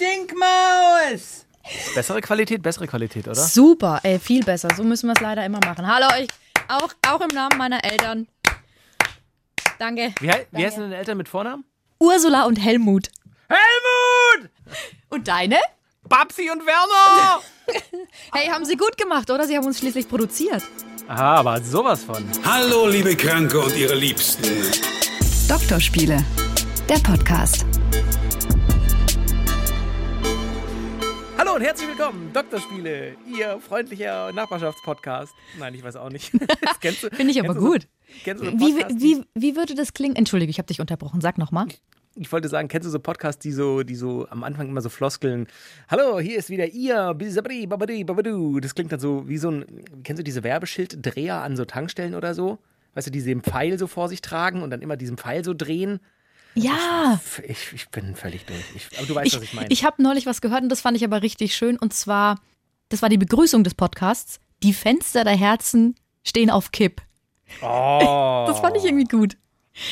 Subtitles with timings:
[0.00, 1.44] Stinkmaus!
[1.94, 3.34] Bessere Qualität, bessere Qualität, oder?
[3.34, 4.68] Super, ey, viel besser.
[4.74, 5.86] So müssen wir es leider immer machen.
[5.86, 6.26] Hallo euch,
[6.68, 8.26] auch, auch im Namen meiner Eltern.
[9.78, 10.14] Danke.
[10.20, 11.64] Wie, hei- wie heißen deine Eltern mit Vornamen?
[11.98, 13.08] Ursula und Helmut.
[13.48, 14.50] Helmut!
[15.10, 15.58] Und deine?
[16.08, 17.40] Babsi und Werner!
[18.32, 19.46] Hey, haben sie gut gemacht, oder?
[19.46, 20.62] Sie haben uns schließlich produziert.
[21.06, 22.28] Aha, aber sowas von.
[22.44, 24.42] Hallo, liebe Kranke und ihre Liebsten.
[25.48, 26.24] Doktorspiele,
[26.88, 27.64] der Podcast.
[31.60, 35.34] Und herzlich willkommen, Doktorspiele, Ihr freundlicher Nachbarschaftspodcast.
[35.58, 36.32] Nein, ich weiß auch nicht.
[36.62, 37.82] Das kennst du, Finde ich aber gut.
[37.82, 40.16] So, kennst du so Wie, wie, wie würde das klingen?
[40.16, 41.20] Entschuldige, ich habe dich unterbrochen.
[41.20, 41.66] Sag nochmal.
[42.14, 44.88] ich wollte sagen, kennst du so Podcasts, die so, die so am Anfang immer so
[44.88, 45.48] floskeln?
[45.90, 48.58] Hallo, hier ist wieder Ihr, Bisabri, Babadi, Babadu.
[48.60, 49.66] Das klingt dann so wie so ein,
[50.02, 52.58] kennst du diese Werbeschilddreher an so Tankstellen oder so?
[52.94, 55.52] Weißt du, die den Pfeil so vor sich tragen und dann immer diesen Pfeil so
[55.52, 56.00] drehen?
[56.54, 57.20] Ja.
[57.46, 58.64] Ich, ich bin völlig durch.
[58.74, 59.68] Ich, aber du weißt, was ich meine.
[59.70, 61.78] Ich habe neulich was gehört und das fand ich aber richtig schön.
[61.78, 62.40] Und zwar,
[62.88, 64.40] das war die Begrüßung des Podcasts.
[64.62, 67.02] Die Fenster der Herzen stehen auf Kipp.
[67.62, 68.44] oh.
[68.48, 69.36] Das fand ich irgendwie gut.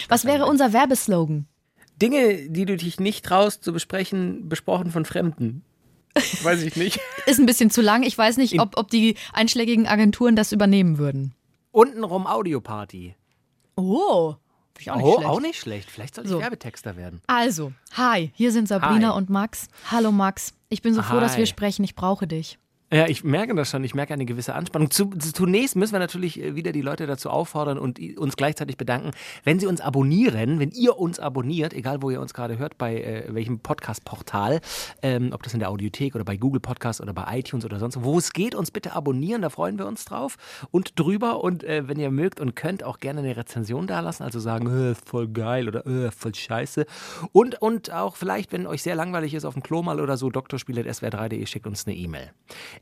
[0.08, 1.46] Was wäre unser Werbeslogan?
[2.00, 5.64] Dinge, die du dich nicht traust zu besprechen, besprochen von Fremden.
[6.42, 7.00] Weiß ich nicht.
[7.26, 8.02] Ist ein bisschen zu lang.
[8.02, 11.34] Ich weiß nicht, ob, ob die einschlägigen Agenturen das übernehmen würden.
[11.70, 13.14] Untenrum Audioparty.
[13.76, 14.34] Oh.
[14.78, 15.28] Finde ich auch nicht oh, schlecht.
[15.28, 15.90] auch nicht schlecht.
[15.90, 16.40] Vielleicht soll ich So.
[16.40, 17.20] Werbetexter werden.
[17.26, 19.16] Also, hi, hier sind Sabrina Hi.
[19.16, 19.66] und Max.
[19.90, 20.52] Hallo Max.
[20.68, 21.38] Ich bin so froh, dass Hi.
[21.38, 21.82] wir sprechen.
[21.84, 22.58] Ich brauche dich.
[22.90, 23.84] Ja, ich merke das schon.
[23.84, 24.90] Ich merke eine gewisse Anspannung.
[24.90, 28.34] Zu, zu- zunächst müssen wir natürlich äh, wieder die Leute dazu auffordern und i- uns
[28.34, 29.10] gleichzeitig bedanken,
[29.44, 33.02] wenn sie uns abonnieren, wenn ihr uns abonniert, egal wo ihr uns gerade hört, bei
[33.02, 34.60] äh, welchem Podcast-Portal,
[35.02, 38.02] ähm, ob das in der Audiothek oder bei Google Podcast oder bei iTunes oder sonst
[38.02, 40.38] wo es geht, uns bitte abonnieren, da freuen wir uns drauf
[40.70, 41.44] und drüber.
[41.44, 44.94] Und äh, wenn ihr mögt und könnt, auch gerne eine Rezension dalassen, also sagen, äh,
[44.94, 46.86] voll geil oder äh, voll scheiße.
[47.32, 50.30] Und, und auch vielleicht, wenn euch sehr langweilig ist auf dem Klo mal oder so,
[50.30, 52.30] drspiele.swr3.de schickt uns eine E-Mail.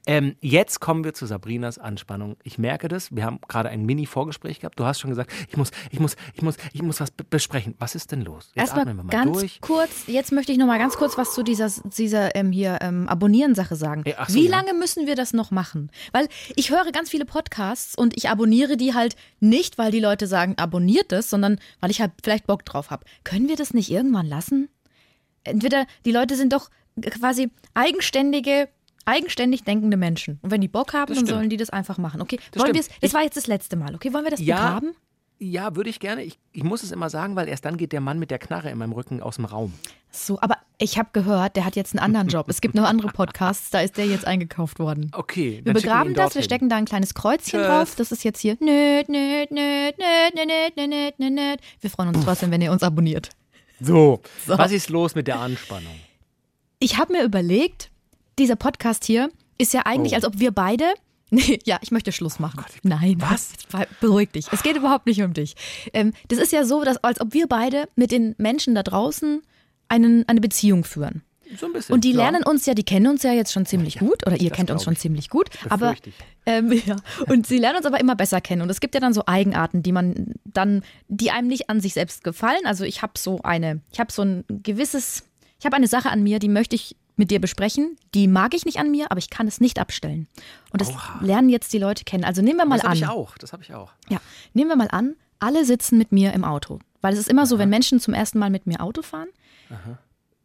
[0.06, 2.36] Ähm, jetzt kommen wir zu Sabrinas Anspannung.
[2.42, 3.14] Ich merke das.
[3.14, 4.78] Wir haben gerade ein Mini-Vorgespräch gehabt.
[4.78, 7.74] Du hast schon gesagt, ich muss, ich muss, ich muss, ich muss was be- besprechen.
[7.78, 8.50] Was ist denn los?
[8.54, 9.60] Jetzt Erstmal atmen wir mal ganz durch.
[9.60, 13.08] kurz, jetzt möchte ich noch mal ganz kurz was zu dieser, dieser ähm, hier ähm,
[13.08, 14.04] Abonnieren-Sache sagen.
[14.16, 14.50] Ach so, Wie ja.
[14.50, 15.90] lange müssen wir das noch machen?
[16.12, 20.26] Weil ich höre ganz viele Podcasts und ich abonniere die halt nicht, weil die Leute
[20.26, 23.04] sagen, abonniert es, sondern weil ich halt vielleicht Bock drauf habe.
[23.24, 24.68] Können wir das nicht irgendwann lassen?
[25.44, 26.70] Entweder die Leute sind doch
[27.10, 28.68] quasi eigenständige,
[29.06, 30.38] eigenständig denkende Menschen.
[30.42, 32.20] Und wenn die Bock haben, dann sollen die das einfach machen.
[32.20, 32.88] Okay, das wollen wir es?
[33.00, 33.94] Das war jetzt das letzte Mal.
[33.94, 34.94] Okay, wollen wir das ja, begraben?
[35.38, 36.22] Ja, würde ich gerne.
[36.22, 38.70] Ich, ich muss es immer sagen, weil erst dann geht der Mann mit der Knarre
[38.70, 39.74] in meinem Rücken aus dem Raum.
[40.10, 42.48] So, aber ich habe gehört, der hat jetzt einen anderen Job.
[42.48, 45.10] Es gibt noch andere Podcasts, da ist der jetzt eingekauft worden.
[45.12, 45.60] Okay.
[45.62, 47.66] Wir begraben wir das, wir stecken da ein kleines Kreuzchen Tschüss.
[47.66, 47.94] drauf.
[47.96, 48.56] Das ist jetzt hier.
[48.60, 51.60] Nöt, nöt, nöt, nöt, nöt, nöt, nöt.
[51.80, 53.28] Wir freuen uns trotzdem, wenn ihr uns abonniert.
[53.78, 54.56] So, so.
[54.56, 55.94] was ist los mit der Anspannung?
[56.78, 57.90] Ich habe mir überlegt,
[58.38, 60.16] dieser Podcast hier ist ja eigentlich, Oh.
[60.16, 60.84] als ob wir beide.
[61.28, 62.64] Nee, ja, ich möchte Schluss machen.
[62.84, 63.54] Nein, Was?
[64.00, 64.46] Beruhig dich.
[64.52, 65.56] Es geht überhaupt nicht um dich.
[65.92, 69.42] Ähm, das ist ja so, dass, als ob wir beide mit den Menschen da draußen
[69.88, 71.22] einen, eine Beziehung führen.
[71.58, 71.94] So ein bisschen.
[71.94, 72.18] Und die ja.
[72.18, 74.84] lernen uns ja, die kennen uns ja jetzt schon ziemlich gut, oder ihr kennt uns
[74.84, 75.00] schon ich.
[75.00, 75.96] ziemlich gut, aber
[76.44, 76.94] ähm, ja.
[77.28, 78.62] und sie lernen uns aber immer besser kennen.
[78.62, 81.94] Und es gibt ja dann so Eigenarten, die man dann, die einem nicht an sich
[81.94, 82.66] selbst gefallen.
[82.66, 85.24] Also ich habe so eine, ich habe so ein gewisses,
[85.58, 87.96] ich habe eine Sache an mir, die möchte ich mit dir besprechen.
[88.14, 90.28] Die mag ich nicht an mir, aber ich kann es nicht abstellen.
[90.70, 91.18] Und das Oha.
[91.22, 92.24] lernen jetzt die Leute kennen.
[92.24, 92.98] Also nehmen wir mal Das habe an.
[92.98, 93.38] ich auch.
[93.38, 93.92] Das habe ich auch.
[94.08, 94.18] Ja,
[94.54, 96.78] nehmen wir mal an, alle sitzen mit mir im Auto.
[97.00, 99.28] Weil es ist immer so, wenn Menschen zum ersten Mal mit mir Auto fahren.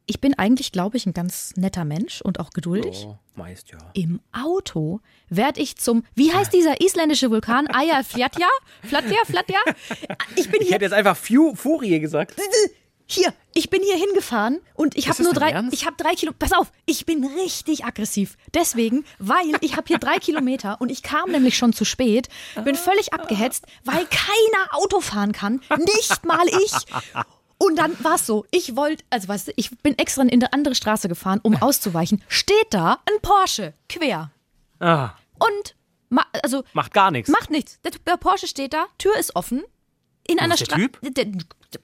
[0.08, 3.06] Ich bin eigentlich, glaube ich, ein ganz netter Mensch und auch geduldig.
[3.08, 3.78] Oh, meist ja.
[3.94, 5.00] Im Auto
[5.30, 7.68] werde ich zum, wie heißt dieser isländische Vulkan?
[7.68, 8.48] Aya Flatja?
[8.84, 9.18] Flatja?
[9.26, 9.60] Flatja?
[10.36, 12.36] Ich bin Ich hier, hätte jetzt einfach Fu Furie gesagt.
[13.12, 15.74] hier, ich bin hier hingefahren und ich habe nur drei, Ernst?
[15.74, 18.38] ich habe drei Kilo, pass auf, ich bin richtig aggressiv.
[18.54, 22.30] Deswegen, weil ich habe hier drei Kilometer und ich kam nämlich schon zu spät,
[22.64, 26.74] bin völlig abgehetzt, weil keiner Auto fahren kann, nicht mal ich.
[27.58, 30.52] Und dann war es so, ich wollte, also weißt du, ich bin extra in eine
[30.52, 32.24] andere Straße gefahren, um auszuweichen.
[32.28, 34.32] Steht da ein Porsche quer.
[34.80, 35.76] Ah, Und,
[36.42, 37.30] also, macht gar nichts.
[37.30, 37.80] macht nichts.
[37.84, 39.64] Der, der Porsche steht da, Tür ist offen.
[40.28, 40.90] In einer Straße.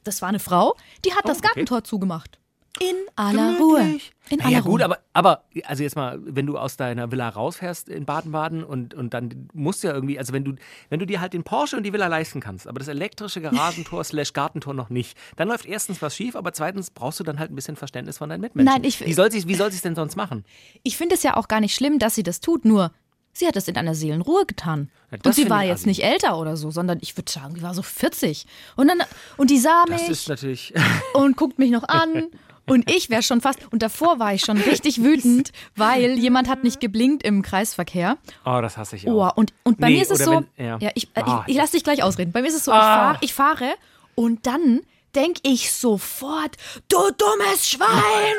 [0.04, 0.76] Das war eine Frau,
[1.06, 1.48] die hat das okay.
[1.48, 2.40] Gartentor zugemacht.
[2.80, 3.80] In aller Ruhe.
[3.80, 4.12] Gemütlich.
[4.30, 4.86] In naja, aller gut, Ruhe.
[4.86, 9.16] aber, aber also jetzt mal, wenn du aus deiner Villa rausfährst in Baden-Baden und, und
[9.16, 10.54] dann musst du ja irgendwie, also wenn du,
[10.90, 14.04] wenn du dir halt den Porsche und die Villa leisten kannst, aber das elektrische Garagentor
[14.04, 17.50] slash Gartentor noch nicht, dann läuft erstens was schief, aber zweitens brauchst du dann halt
[17.52, 18.72] ein bisschen Verständnis von deinen Mitmenschen.
[18.72, 20.44] Nein, ich- wie soll sie wie soll sie es denn sonst machen?
[20.84, 22.92] Ich finde es ja auch gar nicht schlimm, dass sie das tut, nur
[23.40, 24.90] sie hat es in einer Seelenruhe getan.
[25.12, 27.62] Ja, das und sie war jetzt nicht älter oder so, sondern ich würde sagen, die
[27.62, 28.46] war so 40.
[28.76, 29.00] Und dann
[29.38, 30.74] und die sah Das mich ist natürlich
[31.14, 32.28] und guckt mich noch an
[32.66, 36.64] Und ich wäre schon fast, und davor war ich schon richtig wütend, weil jemand hat
[36.66, 38.18] nicht geblinkt im Kreisverkehr.
[38.46, 39.38] Oh, das hasse ich Oh, auch.
[39.38, 40.78] und, und bei Nee, mir ist es so, wenn- ja.
[40.80, 40.92] ja.
[40.96, 42.34] ich, Ah, ich, ich lasse dich gleich ausreden.
[42.34, 43.18] Bei mir ist es so, Ah.
[43.22, 43.74] ich, fahr, ich fahre
[44.16, 44.82] und dann
[45.18, 46.56] denke ich sofort,
[46.88, 48.36] du dummes Schwein!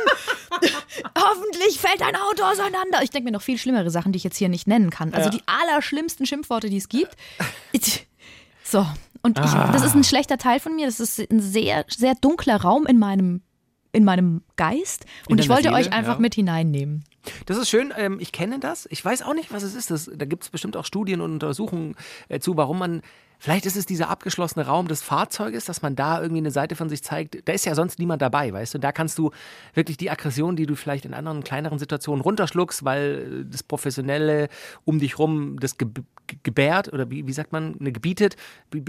[1.19, 3.03] Hoffentlich fällt dein Auto auseinander.
[3.03, 5.13] Ich denke mir noch viel schlimmere Sachen, die ich jetzt hier nicht nennen kann.
[5.13, 5.37] Also Ja.
[5.37, 7.17] die allerschlimmsten Schimpfworte, die es gibt.
[8.65, 8.87] So,
[9.23, 9.73] und ich, Ah.
[9.73, 10.87] das ist ein schlechter Teil von mir.
[10.87, 13.43] Das ist ein sehr, sehr dunkler Raum in meinem,
[13.93, 15.05] in meinem Geist.
[15.29, 16.21] Und ich wollte Seele, euch einfach ja.
[16.21, 17.05] mit hineinnehmen.
[17.47, 18.87] Das ist schön, ähm, ich kenne das.
[18.91, 19.91] Ich weiß auch nicht, was es ist.
[19.91, 21.97] Das, da gibt es bestimmt auch Studien und Untersuchungen
[22.29, 23.03] äh, zu, warum man.
[23.39, 26.89] Vielleicht ist es dieser abgeschlossene Raum des Fahrzeuges, dass man da irgendwie eine Seite von
[26.89, 27.49] sich zeigt.
[27.49, 28.79] Da ist ja sonst niemand dabei, weißt du?
[28.79, 29.31] Da kannst du
[29.75, 34.49] wirklich die Aggression, die du vielleicht in anderen kleineren Situationen runterschluckst, weil äh, das Professionelle
[34.85, 36.05] um dich rum das ge ge-
[36.43, 38.37] gebärt oder wie, wie sagt man, ne, gebietet.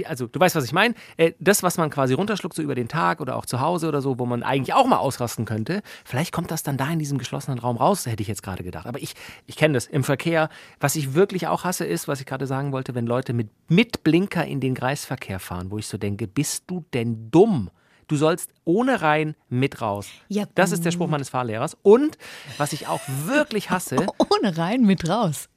[0.06, 0.95] Also, du weißt, was ich meine.
[1.18, 4.02] Äh, das, was man quasi runterschluckt, so über den Tag oder auch zu Hause oder
[4.02, 7.18] so, wo man eigentlich auch mal ausrasten könnte, vielleicht kommt das dann da in diesem
[7.18, 8.88] geschlossenen Raum raus, hätte ich jetzt gerade gedacht.
[8.88, 9.13] Aber ich,
[9.45, 10.50] ich kenne das im Verkehr.
[10.80, 14.04] Was ich wirklich auch hasse, ist, was ich gerade sagen wollte, wenn Leute mit, mit
[14.04, 17.69] Blinker in den Kreisverkehr fahren, wo ich so denke, bist du denn dumm?
[18.07, 20.07] Du sollst ohne rein mit raus.
[20.30, 21.77] Ja, das ist der Spruch meines Fahrlehrers.
[21.83, 22.18] Und
[22.57, 25.47] was ich auch wirklich hasse, Ohne rein, mit raus.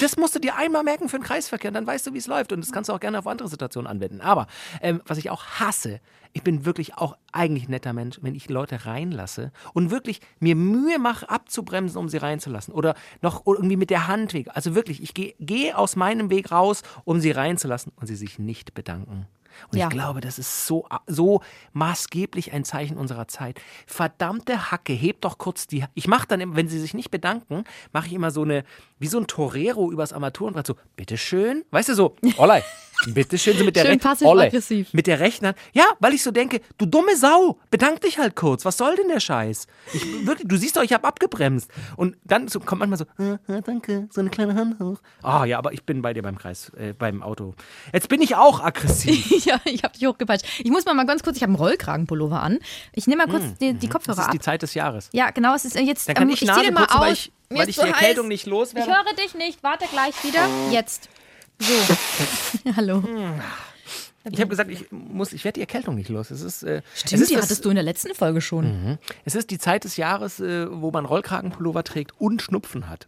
[0.00, 2.52] Das musst du dir einmal merken für den Kreisverkehr, dann weißt du, wie es läuft.
[2.52, 4.20] Und das kannst du auch gerne auf andere Situationen anwenden.
[4.20, 4.46] Aber
[4.82, 6.00] ähm, was ich auch hasse,
[6.34, 10.54] ich bin wirklich auch eigentlich ein netter Mensch, wenn ich Leute reinlasse und wirklich mir
[10.54, 12.74] Mühe mache, abzubremsen, um sie reinzulassen.
[12.74, 14.48] Oder noch irgendwie mit der Hand weg.
[14.52, 18.38] Also wirklich, ich gehe geh aus meinem Weg raus, um sie reinzulassen und sie sich
[18.38, 19.26] nicht bedanken.
[19.70, 19.86] Und Ja.
[19.86, 21.40] ich glaube, das ist so, so
[21.72, 23.60] maßgeblich ein Zeichen unserer Zeit.
[23.86, 25.84] Verdammte Hacke, hebt doch kurz die.
[25.94, 28.64] Ich mache dann, immer, wenn sie sich nicht bedanken, mache ich immer so eine,
[28.98, 31.64] wie so ein Torero übers Armaturenbrett, so, bitteschön.
[31.70, 32.16] Weißt du, so,
[33.06, 34.92] Ollei, bitteschön, so mit der Schön passiv-aggressiv.
[34.92, 35.58] Mit der rechten Hand.
[35.72, 38.64] Ja, weil ich so denke, du dumme Sau, bedank dich halt kurz.
[38.64, 39.66] Was soll denn der Scheiß?
[39.92, 41.70] Ich, wirklich, du siehst doch, ich habe abgebremst.
[41.96, 43.04] Und dann so, kommt manchmal so,
[43.52, 44.98] äh, danke, so eine kleine Hand hoch.
[45.22, 47.54] Ah ja, aber ich bin bei dir beim Kreis, äh, beim Auto.
[47.92, 49.30] Jetzt bin ich auch aggressiv.
[49.44, 50.46] ja, ich habe dich hochgepeitscht.
[50.64, 52.58] Ich muss mal, mal ganz kurz, ich habe einen Rollkragenpullover an.
[52.92, 54.32] Ich nehme mal kurz die, die Das Kopfhörer ist ab.
[54.32, 55.08] die Zeit des Jahres.
[55.12, 56.08] Ja, genau, es ist äh, jetzt.
[56.08, 57.00] Dann kann ähm, ich zieh Nase den mal aus.
[57.00, 58.28] weil ich, weil ist ich so die Erkältung heiß.
[58.28, 58.90] nicht Ich loswerde.
[58.90, 59.62] höre dich nicht.
[59.62, 60.48] Warte gleich wieder.
[60.70, 61.08] Jetzt.
[61.60, 61.96] So.
[62.76, 63.02] Hallo.
[64.30, 66.30] Ich habe gesagt, ich muss, ich werde die Erkältung nicht los.
[66.30, 68.98] Es ist, äh, es Stimmt, ist die das- hattest du in der letzten Folge schon.
[69.24, 73.06] Es ist die Zeit des Jahres, äh, wo man Rollkragenpullover trägt und Schnupfen hat.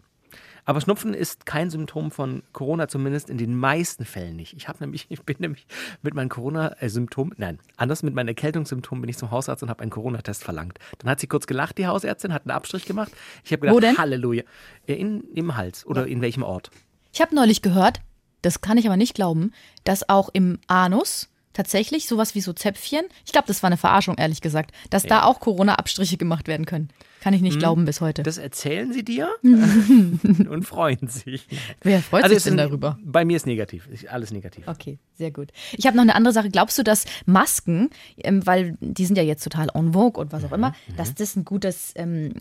[0.68, 4.52] Aber Schnupfen ist kein Symptom von Corona, zumindest in den meisten Fällen nicht.
[4.56, 5.64] Ich habe nämlich, ich bin nämlich
[6.02, 9.92] mit meinen Corona-Symptomen, nein, anders mit meinen Erkältungssymptomen bin ich zum Hausarzt und habe einen
[9.92, 10.78] Corona-Test verlangt.
[10.98, 13.12] Dann hat sie kurz gelacht, die Hausärztin, hat einen Abstrich gemacht.
[13.44, 13.96] Ich habe gedacht, Wo denn?
[13.96, 14.42] Halleluja.
[14.88, 16.70] Ja, In, Im Hals oder in welchem Ort?
[17.12, 18.00] Ich habe neulich gehört,
[18.46, 19.52] das kann ich aber nicht glauben,
[19.84, 24.16] dass auch im Anus tatsächlich sowas wie so Zäpfchen, ich glaube, das war eine Verarschung,
[24.18, 26.90] ehrlich gesagt, dass da auch Corona-Abstriche gemacht werden können.
[27.20, 28.20] Kann ich nicht glauben bis heute.
[28.20, 28.24] Hm.
[28.24, 31.46] Das erzählen sie dir und freuen sich.
[31.82, 32.98] Wer freut Also sich denn darüber?
[33.02, 33.88] Bei mir ist negativ.
[34.10, 34.68] Alles negativ.
[34.68, 35.48] Okay, sehr gut.
[35.72, 36.50] Ich habe noch eine andere Sache.
[36.50, 40.42] Glaubst du, dass Masken, ähm, weil die sind ja jetzt total en vogue und was
[40.42, 42.34] Mhm, auch immer, dass das ein gutes ähm,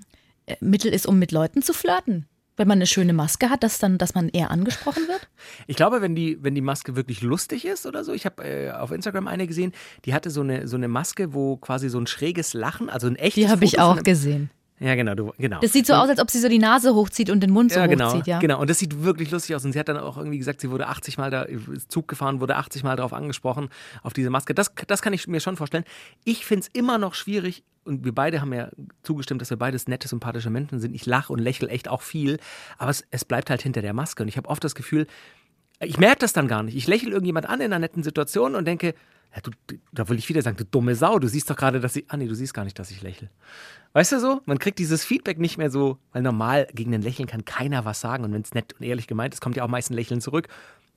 [0.45, 2.27] äh, Mittel ist, um mit Leuten zu flirten?
[2.57, 5.27] Wenn man eine schöne Maske hat, dass dann, dass man eher angesprochen wird?
[5.67, 8.71] Ich glaube, wenn die, wenn die Maske wirklich lustig ist oder so, ich habe äh,
[8.71, 9.73] auf Instagram eine gesehen,
[10.05, 13.15] die hatte so eine, so eine Maske, wo quasi so ein schräges Lachen, also ein
[13.15, 14.49] echtes Die habe ich auch gesehen.
[14.79, 15.59] Ja, genau, du, genau.
[15.61, 17.79] Das sieht so aus, als ob sie so die Nase hochzieht und den Mund so
[17.79, 18.39] ja, genau, hochzieht, ja.
[18.39, 18.59] genau.
[18.59, 19.63] Und das sieht wirklich lustig aus.
[19.63, 21.45] Und sie hat dann auch irgendwie gesagt, sie wurde 80 Mal da,
[21.87, 23.69] Zug gefahren, wurde 80 Mal darauf angesprochen,
[24.03, 24.53] auf diese Maske.
[24.53, 25.85] Das, das kann ich mir schon vorstellen.
[26.25, 28.69] Ich finde es immer noch schwierig, und wir beide haben ja
[29.03, 30.93] zugestimmt, dass wir beides nette, sympathische Menschen sind.
[30.95, 32.37] Ich lache und lächle echt auch viel,
[32.77, 34.23] aber es, es bleibt halt hinter der Maske.
[34.23, 35.05] Und ich habe oft das Gefühl,
[35.79, 36.75] ich merke das dann gar nicht.
[36.75, 38.95] Ich lächle irgendjemand an in einer netten Situation und denke,
[39.35, 39.51] ja, du-
[39.91, 42.05] da will ich wieder sagen, du dumme Sau, du siehst doch gerade, dass ich.
[42.09, 43.29] Ah, nee, du siehst gar nicht, dass ich lächle.
[43.95, 44.41] Weißt du so?
[44.43, 48.01] Man kriegt dieses Feedback nicht mehr so, weil normal gegen ein Lächeln kann keiner was
[48.01, 48.25] sagen.
[48.25, 50.49] Und wenn es nett und ehrlich gemeint ist, kommt ja auch meist ein Lächeln zurück.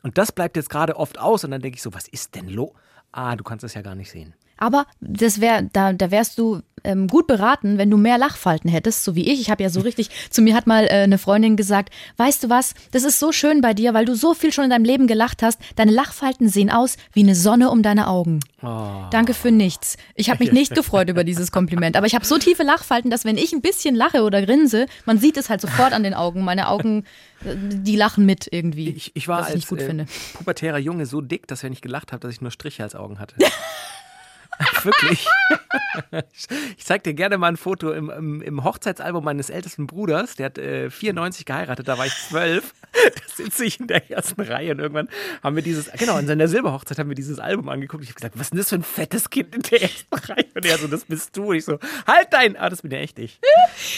[0.03, 1.45] Und das bleibt jetzt gerade oft aus.
[1.45, 2.75] Und dann denke ich so, was ist denn lo?
[3.13, 4.35] Ah, du kannst es ja gar nicht sehen.
[4.59, 9.05] Aber das wär, da, da wärst du ähm, gut beraten, wenn du mehr Lachfalten hättest,
[9.05, 9.41] so wie ich.
[9.41, 12.49] Ich habe ja so richtig, zu mir hat mal äh, eine Freundin gesagt, weißt du
[12.49, 15.07] was, das ist so schön bei dir, weil du so viel schon in deinem Leben
[15.07, 15.61] gelacht hast.
[15.77, 18.41] Deine Lachfalten sehen aus wie eine Sonne um deine Augen.
[18.61, 19.97] Danke für nichts.
[20.15, 23.25] Ich habe mich nicht gefreut über dieses Kompliment, aber ich habe so tiefe Lachfalten, dass
[23.25, 26.43] wenn ich ein bisschen lache oder grinse, man sieht es halt sofort an den Augen.
[26.45, 27.05] Meine Augen,
[27.45, 28.91] äh, die lachen mit irgendwie.
[28.91, 30.07] Ich, ich war ich als gut äh, finde.
[30.35, 33.19] pubertärer Junge so dick, dass wenn ich gelacht habe, dass ich nur Striche als Augen
[33.19, 33.37] hatte.
[34.83, 35.27] Wirklich.
[36.77, 40.37] Ich zeig dir gerne mal ein Foto im, im, im Hochzeitsalbum meines ältesten Bruders.
[40.37, 42.75] Der hat äh, 94 geheiratet, da war ich zwölf.
[42.93, 43.11] Da
[43.45, 45.09] sitze ich in der ersten Reihe und irgendwann
[45.43, 48.03] haben wir dieses, genau, an seiner Silberhochzeit haben wir dieses Album angeguckt.
[48.03, 50.47] Ich habe gesagt, was ist denn das für ein fettes Kind in der ersten Reihe?
[50.55, 51.51] Und er so, das bist du.
[51.51, 53.39] Und ich so, halt dein, ah, das bin ja echt ich.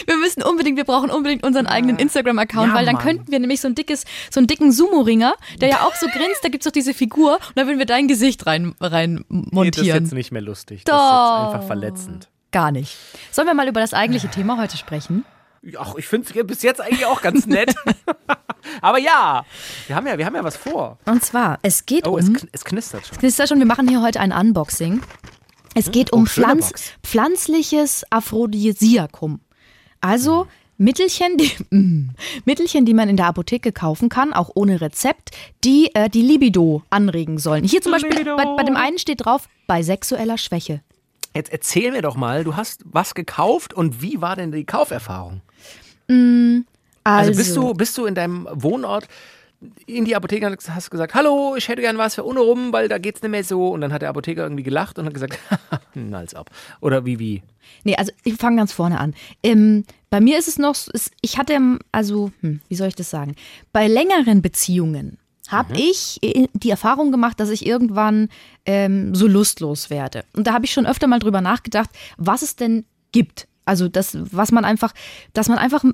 [0.07, 3.05] Wir müssen unbedingt, wir brauchen unbedingt unseren eigenen Instagram-Account, Ja, weil dann Mann.
[3.05, 6.41] könnten wir nämlich so ein dickes, so einen dicken Sumo-Ringer, der ja auch so grinst,
[6.43, 9.47] da gibt's doch diese Figur und da würden wir dein Gesicht rein, rein Nee, das
[9.47, 10.05] ist montieren.
[10.05, 10.50] jetzt nicht mehr lustig.
[10.51, 11.45] Das ist Doch.
[11.45, 12.29] jetzt einfach verletzend.
[12.53, 12.97] Gar nicht.
[13.31, 15.25] Sollen wir mal über das eigentliche Thema heute sprechen?
[15.79, 17.75] Ach, ich finde es bis jetzt eigentlich auch ganz nett.
[18.83, 19.45] Aber ja,
[19.87, 20.99] wir haben ja, wir haben ja was vor.
[21.05, 22.19] Und zwar, es geht Oh, um.
[22.19, 23.17] es, kn- es knistert schon.
[23.17, 25.03] Das ist ja schon, wir machen hier heute ein Unboxing.
[25.75, 26.93] Es geht um oh, Pflanz, Box.
[27.05, 29.41] pflanzliches Aphrodisiakum.
[30.01, 30.47] Also
[30.81, 32.11] Mittelchen, die, mm,
[32.47, 35.31] Mittelchen, die man in der Apotheke kaufen kann, auch ohne Rezept,
[35.63, 37.65] die äh, die Libido anregen sollen.
[37.65, 40.81] Hier zum Beispiel, bei, bei dem einen steht drauf, bei sexueller Schwäche.
[41.35, 45.43] Jetzt erzähl mir doch mal, du hast was gekauft und wie war denn die Kauferfahrung?
[46.09, 46.65] Also,
[47.05, 49.07] Also, bist du bist du in deinem Wohnort
[49.87, 52.89] in die Apotheke und hast gesagt, hallo, ich hätte gern was für ohne rum, weil
[52.89, 53.69] da geht's nicht mehr so.
[53.69, 55.39] Und dann hat der Apotheker irgendwie gelacht und hat gesagt,
[55.95, 56.51] nals ab.
[56.81, 57.43] Oder wie, wie?
[57.85, 59.15] Nee, also ich fange ganz vorne an.
[59.43, 62.89] Ähm, bei mir ist es noch, so- ist, ich hatte, ähm, also, hm, wie soll
[62.89, 63.35] ich das sagen?
[63.73, 68.29] Bei längeren Beziehungen habe ich äh, die Erfahrung gemacht, dass ich irgendwann
[68.65, 70.25] ähm, so lustlos werde.
[70.33, 73.47] Und da habe ich schon öfter mal drüber nachgedacht, was es denn gibt.
[73.71, 74.93] Also das, was man einfach,
[75.33, 75.85] dass man einfach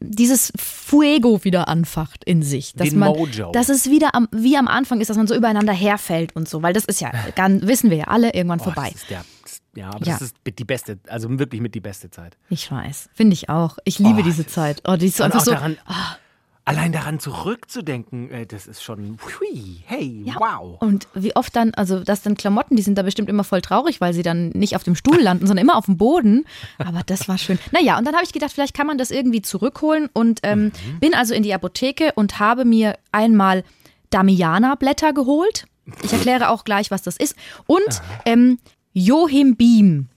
[0.00, 2.74] dieses Fuego wieder anfacht in sich.
[2.74, 3.50] Dass Den man, Mojo.
[3.50, 6.62] Dass es wieder am, wie am Anfang ist, dass man so übereinander herfällt und so.
[6.62, 8.90] Weil das ist ja, ganz, wissen wir ja alle, irgendwann Oh, vorbei.
[8.92, 9.24] Das ist der,
[9.74, 10.12] ja, aber Ja.
[10.12, 12.36] das ist die beste, also wirklich mit die beste Zeit.
[12.48, 13.08] Ich weiß.
[13.12, 13.78] Finde ich auch.
[13.84, 14.80] Ich liebe Oh, diese Zeit.
[14.86, 15.50] Oh, die ist so Und einfach so.
[15.50, 15.76] daran,
[16.66, 20.34] allein daran zurückzudenken, äh, das ist schon, hui, hey, Ja.
[20.38, 20.80] wow.
[20.80, 24.00] Und wie oft dann, also das dann Klamotten, die sind da bestimmt immer voll traurig,
[24.00, 26.44] weil sie dann nicht auf dem Stuhl landen, sondern immer auf dem Boden.
[26.78, 27.58] Aber das war schön.
[27.72, 31.14] Naja, und dann habe ich gedacht, vielleicht kann man das irgendwie zurückholen und ähm, bin
[31.14, 33.62] also in die Apotheke und habe mir einmal
[34.10, 35.66] Damiana-Blätter geholt.
[36.02, 37.36] Ich erkläre auch gleich, was das ist.
[37.66, 38.58] Und ähm,
[38.94, 40.08] Johimbim.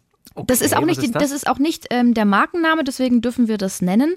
[0.45, 1.23] Das ist Okay, auch nicht, ist das?
[1.23, 4.15] das ist auch nicht ähm, der Markenname, deswegen dürfen wir das nennen.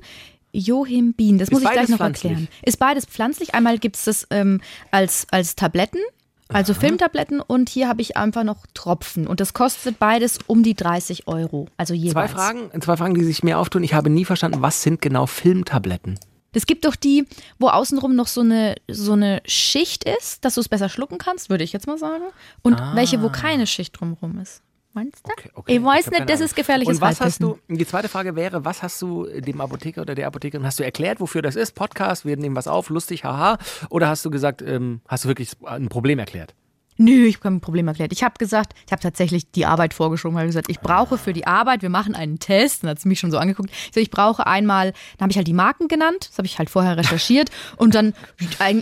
[0.52, 2.32] Johimbin, das muss ich gleich noch pflanzlich?
[2.32, 2.48] erklären.
[2.62, 3.54] Ist beides pflanzlich.
[3.54, 6.00] Einmal gibt es das ähm, als, als Tabletten,
[6.48, 10.74] also Filmtabletten und hier habe ich einfach noch Tropfen und das kostet beides um die
[10.74, 12.32] 30 Euro, also Zwei jeweils.
[12.32, 13.84] Fragen, zwei Fragen, die sich mir auftun.
[13.84, 16.18] Ich habe nie verstanden, was sind genau Filmtabletten?
[16.52, 17.26] Es gibt doch die,
[17.60, 21.48] wo außenrum noch so eine, so eine Schicht ist, dass du es besser schlucken kannst,
[21.48, 22.24] würde ich jetzt mal sagen.
[22.62, 24.62] Und welche, wo keine Schicht drumherum ist.
[24.92, 25.32] Meinst du?
[25.32, 25.76] Okay, okay.
[25.76, 28.64] Ich weiß hab nicht, das ist gefährliches Und was hast du, die zweite Frage wäre,
[28.64, 31.74] was hast du dem Apotheker oder der Apothekerin, hast du erklärt, wofür das ist?
[31.74, 33.58] Podcast, wir nehmen was auf, lustig, haha.
[33.88, 36.54] Oder hast du gesagt, ähm, hast du wirklich ein Problem erklärt?
[37.00, 38.12] Nö, ich habe kein Problem erklärt.
[38.12, 41.46] Ich habe gesagt, ich habe tatsächlich die Arbeit vorgeschoben, habe gesagt, ich brauche für die
[41.46, 43.70] Arbeit, wir machen einen Test, dann hat sie mich schon so angeguckt.
[43.70, 46.58] Ich, so, ich brauche einmal, dann habe ich halt die Marken genannt, das habe ich
[46.58, 48.12] halt vorher recherchiert und dann,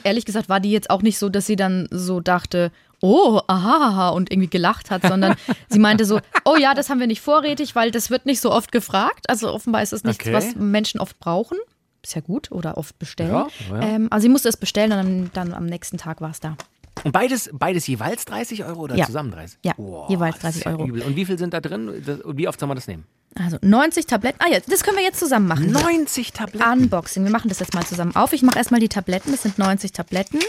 [0.02, 4.10] ehrlich gesagt, war die jetzt auch nicht so, dass sie dann so dachte, oh, aha,
[4.10, 5.36] und irgendwie gelacht hat, sondern
[5.68, 8.50] sie meinte so, oh ja, das haben wir nicht vorrätig, weil das wird nicht so
[8.52, 9.28] oft gefragt.
[9.28, 10.32] Also offenbar ist es nichts, Okay.
[10.34, 11.58] was Menschen oft brauchen.
[12.02, 13.30] Ist ja gut oder oft bestellen.
[13.30, 13.80] Ja, ja.
[13.82, 16.56] Ähm, also sie musste es bestellen und dann, dann am nächsten Tag war es da.
[17.04, 19.06] Und beides, beides jeweils 30 Euro oder Ja.
[19.06, 19.58] zusammen 30?
[19.64, 19.74] Ja,
[20.08, 20.86] jeweils das ist 30 Euro.
[20.88, 21.02] übel.
[21.02, 21.88] Und wie viel sind da drin?
[21.88, 23.04] Und wie oft soll man das nehmen?
[23.36, 24.38] Also 90 Tabletten.
[24.42, 25.70] Ah ja, das können wir jetzt zusammen machen.
[25.70, 26.72] 90 Tabletten.
[26.82, 27.22] Unboxing.
[27.24, 28.32] Wir machen das jetzt mal zusammen auf.
[28.32, 29.30] Ich mache erstmal die Tabletten.
[29.30, 30.40] Das sind 90 Tabletten.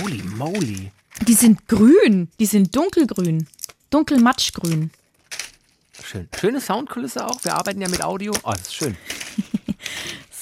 [0.00, 0.90] Holy moly.
[1.26, 2.30] Die sind grün.
[2.40, 3.46] Die sind dunkelgrün.
[3.90, 4.90] Dunkelmatschgrün.
[6.02, 6.28] Schön.
[6.38, 7.44] Schöne Soundkulisse auch.
[7.44, 8.32] Wir arbeiten ja mit Audio.
[8.42, 8.96] Oh, das ist schön.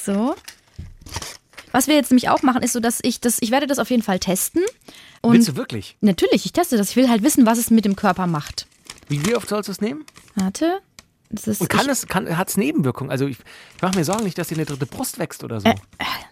[0.05, 0.35] So.
[1.73, 3.91] Was wir jetzt nämlich auch machen, ist so, dass ich das, ich werde das auf
[3.91, 4.63] jeden Fall testen.
[5.21, 5.97] Und Willst du wirklich?
[6.01, 6.91] natürlich, ich teste das.
[6.91, 8.67] Ich will halt wissen, was es mit dem Körper macht.
[9.09, 10.05] Wie, wie oft sollst du es nehmen?
[10.35, 10.81] Warte.
[11.29, 13.11] Das ist, Und kann ich, es, kann, hat es Nebenwirkungen?
[13.11, 13.39] Also ich,
[13.77, 15.69] ich mache mir Sorgen nicht, dass dir eine dritte Brust wächst oder so.
[15.69, 15.75] Äh,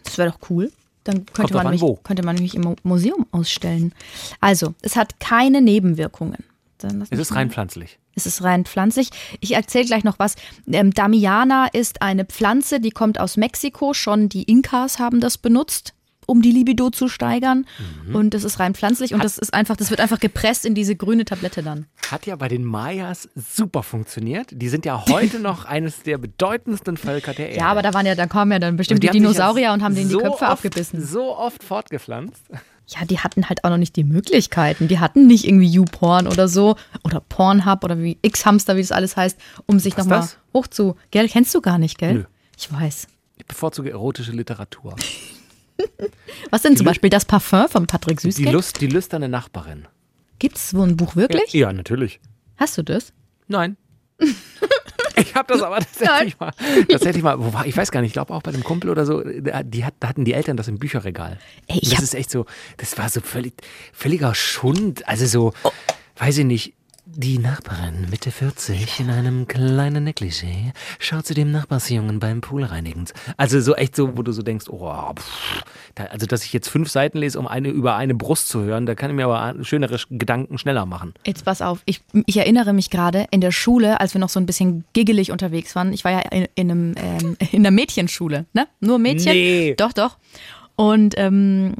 [0.02, 0.72] das wäre doch cool.
[1.04, 1.96] Dann könnte man, an, mich, wo.
[1.96, 3.94] könnte man nämlich im Mu- Museum ausstellen.
[4.40, 6.44] Also, es hat keine Nebenwirkungen.
[6.80, 7.98] Es mich ist rein pflanzlich.
[8.14, 9.10] Es ist rein pflanzlich.
[9.40, 10.36] Ich erzähle gleich noch was.
[10.66, 13.94] Ähm, Damiana ist eine Pflanze, die kommt aus Mexiko.
[13.94, 15.94] Schon die Inkas haben das benutzt,
[16.28, 17.66] um die Libido zu steigern.
[18.06, 18.14] Mhm.
[18.14, 20.94] Und das ist rein pflanzlich und das ist einfach, das wird einfach gepresst in diese
[20.94, 21.86] grüne Tablette dann.
[22.10, 24.50] Hat ja bei den Mayas super funktioniert.
[24.52, 27.60] Die sind ja heute noch eines der bedeutendsten Völker der Erde.
[27.60, 29.94] Ja, aber da waren ja, da kamen ja dann bestimmt die, ja Dinosaurier und haben
[29.94, 31.02] denen so die Köpfe oft, abgebissen.
[31.02, 32.42] So oft fortgepflanzt.
[32.88, 34.86] Ja, die hatten halt auch noch nicht die Möglichkeiten.
[34.86, 39.16] Die hatten nicht irgendwie YouPorn oder so oder Pornhub oder wie X-Hamster, wie das alles
[39.16, 40.96] heißt, um sich nochmal hochzu.
[41.10, 42.14] Gell, kennst du gar nicht, gell?
[42.14, 42.24] Nö.
[42.58, 43.08] Ich weiß.
[43.36, 44.94] Ich bevorzuge erotische Literatur.
[46.50, 48.52] Was denn zum Lü- Beispiel das Parfum von Patrick Die, Süßgeld?
[48.52, 49.86] Lust, die lüsterne Nachbarin.
[50.38, 51.52] Gibt es so ein Buch wirklich?
[51.52, 52.20] Ja, natürlich.
[52.56, 53.12] Hast du das?
[53.48, 53.76] Nein.
[55.16, 56.52] Ich habe das aber tatsächlich mal,
[56.88, 59.04] tatsächlich mal, wo war, ich weiß gar nicht, ich glaube auch bei einem Kumpel oder
[59.04, 61.38] so, die hat, da hatten die Eltern das im Bücherregal.
[61.66, 63.54] Ey, das ist echt so, das war so völlig,
[63.92, 65.70] völliger Schund, also so, Oh.
[66.18, 66.74] weiß ich nicht.
[67.16, 73.06] Die Nachbarin, Mitte 40, in einem kleinen Negligé, schaut zu dem Nachbarsjungen beim Pool reinigen.
[73.36, 76.68] Also so echt so, wo du so denkst, oh, pff, da, also dass ich jetzt
[76.68, 79.64] fünf Seiten lese, um eine über eine Brust zu hören, da kann ich mir aber
[79.64, 81.14] schönere Gedanken schneller machen.
[81.26, 84.38] Jetzt pass auf, ich, ich erinnere mich gerade in der Schule, als wir noch so
[84.38, 85.94] ein bisschen giggelig unterwegs waren.
[85.94, 88.68] Ich war ja in, in, einem, ähm, in einer Mädchenschule, ne?
[88.80, 89.32] Nur Mädchen.
[89.32, 89.74] Nee.
[89.76, 90.18] Doch, doch.
[90.76, 91.74] Und ähm,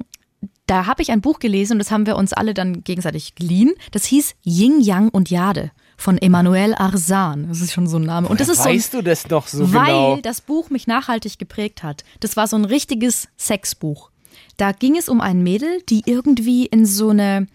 [0.69, 3.73] da habe ich ein Buch gelesen und das haben wir uns alle dann gegenseitig geliehen.
[3.91, 7.49] Das hieß Yin, Yang und Jade von Emmanuel Arzan.
[7.49, 8.29] Das ist schon so ein Name.
[8.29, 10.19] Und das ist so ein, weißt du das noch so weil genau?
[10.23, 12.05] das Buch mich nachhaltig geprägt hat.
[12.21, 14.11] Das war so ein richtiges Sexbuch.
[14.59, 17.47] Da ging es um ein Mädel, die irgendwie in so eine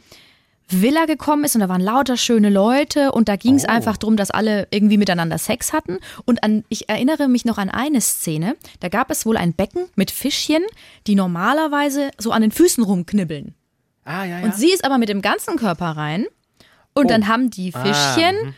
[0.70, 3.70] Villa gekommen ist und da waren lauter schöne Leute und da ging es Oh.
[3.70, 6.00] einfach darum, dass alle irgendwie miteinander Sex hatten.
[6.26, 9.86] Und an, ich erinnere mich noch an eine Szene, da gab es wohl ein Becken
[9.96, 10.64] mit Fischchen,
[11.08, 13.54] die normalerweise so an den Füßen rumknibbeln.
[14.06, 14.46] Ah, ja, ja.
[14.46, 16.26] Und sie ist aber mit dem ganzen Körper rein.
[16.96, 18.54] Und dann haben die Fischchen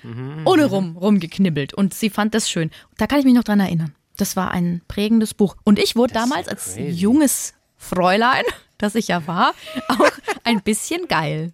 [0.46, 1.74] ohne rum rumgeknibbelt.
[1.74, 2.70] Und sie fand das schön.
[2.98, 3.96] Da kann ich mich noch dran erinnern.
[4.18, 5.56] Das war ein prägendes Buch.
[5.64, 8.44] Und ich wurde damals als junges Fräulein,
[8.78, 9.54] das ich ja war,
[9.88, 10.12] auch
[10.44, 11.54] ein bisschen geil.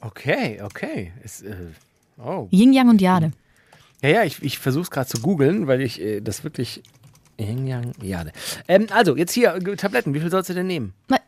[0.00, 1.12] Okay, okay.
[1.24, 1.54] Ist, äh,
[2.18, 2.48] oh.
[2.50, 3.32] Yin, Yang und Jade.
[4.02, 6.82] Ja, ja, ich, ich versuche es gerade zu googeln, weil ich äh, das wirklich.
[7.38, 8.32] Yin Yang Jade.
[8.68, 10.92] Ähm, also, jetzt hier, äh, Tabletten, wie viel sollst du denn nehmen?
[11.08, 11.20] Ma-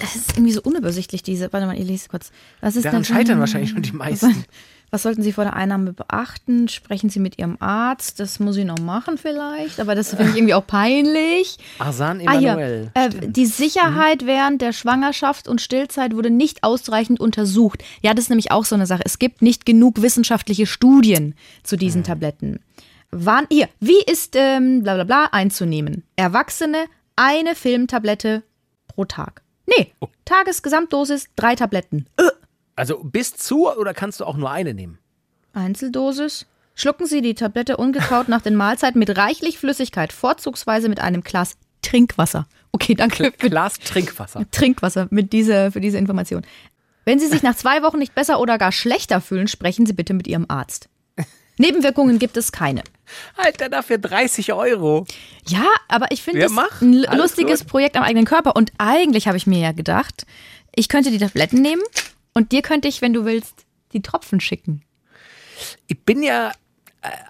[0.00, 1.52] Das ist irgendwie so unübersichtlich, diese.
[1.52, 2.30] Warte mal, ihr lest kurz.
[2.60, 4.44] Was ist Daran scheitern wahrscheinlich schon die meisten.
[4.90, 6.68] Was, sollten Sie vor der Einnahme beachten?
[6.68, 8.20] Sprechen Sie mit Ihrem Arzt.
[8.20, 11.58] Das muss ich noch machen vielleicht, aber das finde ich irgendwie auch peinlich.
[11.78, 12.90] Arsan Ah Emanuel.
[12.96, 17.82] ja, äh, die Sicherheit während der Schwangerschaft und Stillzeit wurde nicht ausreichend untersucht.
[18.02, 19.02] Ja, das ist nämlich auch so eine Sache.
[19.04, 22.60] Es gibt nicht genug wissenschaftliche Studien zu diesen Tabletten.
[23.10, 26.04] Wann, hier, wie ist ähm, bla bla bla einzunehmen?
[26.16, 26.84] Erwachsene
[27.16, 28.42] eine Filmtablette
[28.88, 29.42] pro Tag.
[29.66, 29.92] Nee,
[30.24, 32.06] Tagesgesamtdosis drei Tabletten.
[32.76, 34.98] Also bis zu oder kannst du auch nur eine nehmen?
[35.54, 36.46] Einzeldosis.
[36.74, 41.56] Schlucken Sie die Tablette ungekaut nach den Mahlzeiten mit reichlich Flüssigkeit, vorzugsweise mit einem Glas
[41.80, 42.46] Trinkwasser.
[42.72, 44.44] Okay, danke Glas Trinkwasser.
[44.50, 46.42] Trinkwasser mit dieser, für diese Information.
[47.06, 50.12] Wenn Sie sich nach zwei Wochen nicht besser oder gar schlechter fühlen, sprechen Sie bitte
[50.12, 50.90] mit Ihrem Arzt.
[51.58, 52.82] Nebenwirkungen gibt es keine.
[53.36, 55.06] Alter, dafür 30 Euro.
[55.46, 57.68] Ja, aber ich finde es ein lustiges gut.
[57.68, 58.56] Projekt am eigenen Körper.
[58.56, 60.26] Und eigentlich habe ich mir ja gedacht,
[60.74, 61.82] ich könnte die Tabletten nehmen
[62.36, 64.82] und dir könnte ich, wenn du willst, die Tropfen schicken.
[65.86, 66.52] Ich bin ja.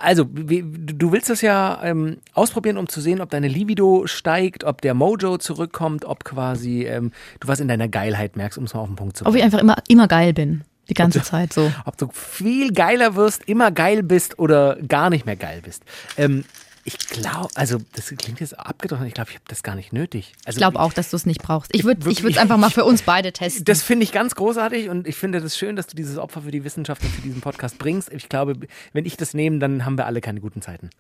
[0.01, 4.81] Also, du willst das ja ähm, ausprobieren, um zu sehen, ob deine Libido steigt, ob
[4.81, 8.81] der Mojo zurückkommt, ob quasi ähm, du was in deiner Geilheit merkst, um es mal
[8.81, 9.39] auf den Punkt zu Ob bringen.
[9.39, 10.65] ich einfach immer, immer geil bin.
[10.89, 11.71] Die ganze Zeit so.
[11.85, 15.85] Ob du viel geiler wirst, immer geil bist oder gar nicht mehr geil bist.
[16.17, 16.45] Ähm,
[16.87, 20.35] ich glaube, also das klingt jetzt abgedroschen, ich glaube, ich habe das gar nicht nötig.
[20.45, 21.75] Also, Ich glaube auch, dass du es nicht brauchst.
[21.75, 23.65] Ich würde es einfach mal für uns beide testen.
[23.65, 26.53] Das finde ich ganz großartig und ich finde das schön, dass du dieses Opfer für
[26.53, 28.13] die Wissenschaft und für diesen Podcast bringst.
[28.13, 28.55] Ich glaube,
[28.93, 30.91] wenn ich das nehme, dann haben wir alle keine guten Zeiten.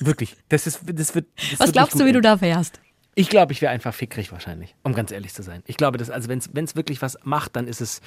[0.00, 0.36] Wirklich.
[0.48, 1.26] Das ist, das wird.
[1.36, 2.22] Das Was wird glaubst du, wie du enden.
[2.22, 2.80] da wärst?
[3.14, 5.62] Ich glaube, ich wäre einfach fickrig wahrscheinlich, um ganz ehrlich zu sein.
[5.66, 8.00] Ich glaube, dass, also wenn es wirklich was macht, dann ist es,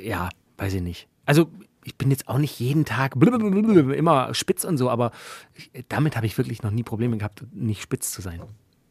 [0.00, 1.08] ja, weiß ich nicht.
[1.26, 1.50] Also
[1.84, 5.12] ich bin jetzt auch nicht jeden Tag immer spitz und so, aber
[5.54, 8.40] ich, damit habe ich wirklich noch nie Probleme gehabt, nicht spitz zu sein.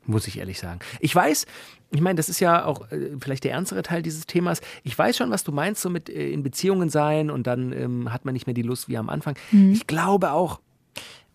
[0.06, 0.80] Muss ich ehrlich sagen.
[1.00, 1.46] Ich weiß,
[1.92, 4.62] ich meine, das ist ja auch äh, vielleicht der ernstere Teil dieses Themas.
[4.84, 8.12] Ich weiß schon, was du meinst, so mit äh, in Beziehungen sein und dann ähm,
[8.12, 9.38] hat man nicht mehr die Lust wie am Anfang.
[9.72, 10.62] Ich glaube auch,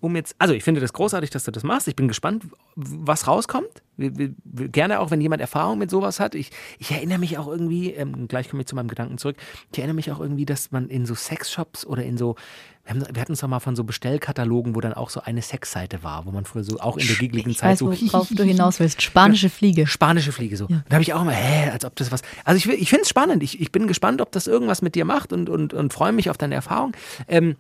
[0.05, 1.89] um jetzt, also ich finde das großartig, dass du das machst.
[1.89, 2.45] Ich bin gespannt,
[2.77, 3.83] was rauskommt.
[3.97, 6.35] Gerne auch, wenn jemand Erfahrung mit sowas hat.
[6.35, 9.37] Ich, ich erinnere mich auch irgendwie, ähm, gleich komme ich zu meinem Gedanken zurück,
[9.73, 12.37] ich erinnere mich auch irgendwie, dass man in so Sexshops oder in so,
[12.85, 15.41] wir, haben, wir hatten es doch mal von so Bestellkatalogen, wo dann auch so eine
[15.41, 18.29] Sexseite war, wo man früher so auch in der giggligen Ich Zeit weiß, so worauf
[18.29, 19.01] du hinaus willst.
[19.01, 19.87] Spanische Fliege.
[19.87, 20.67] Spanische Fliege so.
[20.67, 22.21] Da habe ich auch immer, hä, als ob das was.
[22.45, 23.43] Also ich, ich finde es spannend.
[23.43, 26.29] Ich, ich bin gespannt, ob das irgendwas mit dir macht und, und, und freue mich
[26.29, 26.93] auf deine Erfahrung.
[27.27, 27.57] Ähm,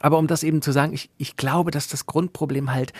[0.00, 2.92] aber um das eben zu sagen, ich, ich glaube, dass das Grundproblem halt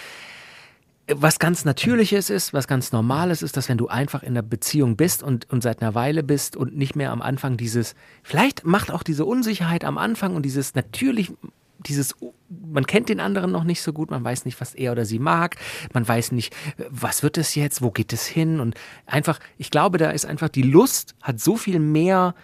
[1.07, 4.43] äh, was ganz Natürliches ist, was ganz Normales ist, dass wenn du einfach in einer
[4.43, 8.65] Beziehung bist und, und seit einer Weile bist und nicht mehr am Anfang dieses, vielleicht
[8.65, 11.33] macht auch diese Unsicherheit am Anfang und dieses natürlich,
[11.87, 12.15] dieses,
[12.49, 15.19] man kennt den anderen noch nicht so gut, man weiß nicht, was er oder sie
[15.19, 15.57] mag,
[15.93, 16.55] man weiß nicht,
[16.91, 18.75] was wird es jetzt, wo geht es hin und
[19.07, 22.35] einfach, ich glaube, da ist einfach die Lust, hat so viel mehr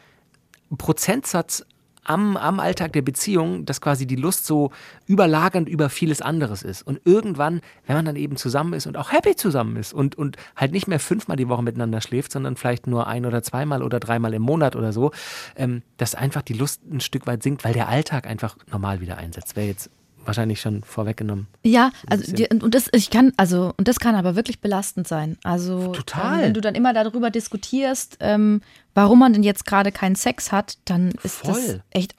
[0.77, 1.64] Prozentsatz
[2.05, 4.71] am, am Alltag der Beziehung, dass quasi die Lust so
[5.07, 6.83] überlagernd über vieles anderes ist.
[6.83, 10.37] Und irgendwann, wenn man dann eben zusammen ist und auch happy zusammen ist und, und
[10.57, 14.01] halt nicht mehr fünfmal die Woche miteinander schläft, sondern vielleicht nur ein oder zweimal oder
[14.01, 15.11] dreimal im Monat oder so,
[15.57, 19.19] ähm, dass einfach die Lust ein Stück weit sinkt, weil der Alltag einfach normal wieder
[19.19, 19.57] einsetzt.
[19.57, 19.90] Wäre jetzt
[20.27, 21.47] wahrscheinlich schon vorweggenommen.
[21.63, 25.37] Ja, also die, und das ich kann also und das kann aber wirklich belastend sein.
[25.45, 26.37] Also Total.
[26.37, 28.61] ähm, wenn du dann immer darüber diskutierst, ähm,
[28.95, 31.83] warum man denn jetzt gerade keinen Sex hat, dann ist das Voll.
[31.91, 32.15] echt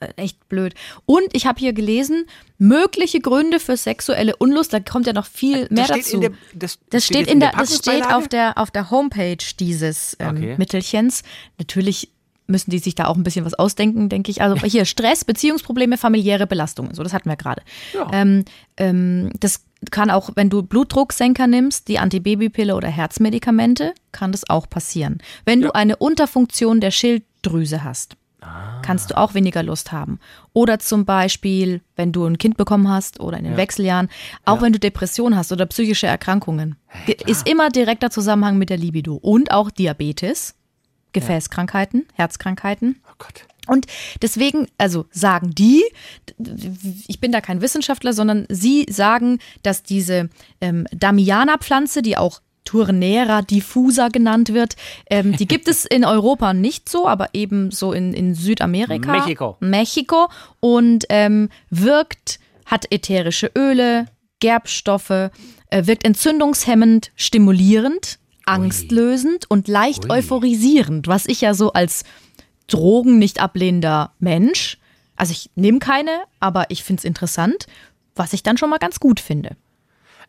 [0.00, 0.74] äh, echt blöd.
[1.06, 2.26] Und ich habe hier gelesen,
[2.58, 6.14] mögliche Gründe für sexuelle Unlust, da kommt ja noch viel mehr das steht dazu.
[6.16, 10.16] in der, das, Das steht, in der, das steht auf der, auf der Homepage dieses
[10.18, 10.54] ähm, Okay.
[10.58, 11.22] Mittelchens.
[11.58, 12.10] Natürlich
[12.46, 14.42] müssen die sich da auch ein bisschen was ausdenken, denke ich.
[14.42, 16.94] Also hier Stress, Beziehungsprobleme, familiäre Belastungen.
[16.94, 17.62] So, das hatten wir gerade.
[17.94, 18.08] Ja.
[18.12, 18.44] Ähm,
[18.76, 24.68] ähm, das kann auch, wenn du Blutdrucksenker nimmst, die Antibabypille oder Herzmedikamente, kann das auch
[24.68, 25.18] passieren.
[25.44, 28.16] Wenn du eine Unterfunktion der Schilddrüse hast,
[28.82, 30.20] kannst du auch weniger Lust haben.
[30.52, 34.08] Oder zum Beispiel, wenn du ein Kind bekommen hast oder in den Wechseljahren,
[34.44, 36.76] auch wenn du Depressionen hast oder psychische Erkrankungen,
[37.26, 39.16] ist immer direkter Zusammenhang mit der Libido.
[39.16, 40.54] Und auch Diabetes,
[41.20, 43.00] Gefäßkrankheiten, Herzkrankheiten.
[43.08, 43.46] Oh Gott.
[43.66, 43.86] Und
[44.22, 45.84] deswegen, also sagen die,
[47.08, 50.28] ich bin da kein Wissenschaftler, sondern sie sagen, dass diese
[50.60, 54.76] ähm, Damiana-Pflanze, die auch Turnera diffusa genannt wird,
[55.08, 59.12] ähm, die gibt es in Europa nicht so, aber eben so in, in Südamerika.
[59.12, 59.56] Mexiko.
[59.60, 60.28] Mexiko
[60.60, 64.06] und ähm, wirkt, hat ätherische Öle,
[64.40, 65.30] Gerbstoffe, äh,
[65.70, 70.10] wirkt entzündungshemmend, stimulierend, angstlösend und leicht Ui.
[70.10, 72.04] euphorisierend, was ich ja so als
[72.66, 74.78] Drogen nicht ablehnender Mensch,
[75.16, 77.66] also ich nehme keine, aber ich finde es interessant,
[78.14, 79.56] was ich dann schon mal ganz gut finde.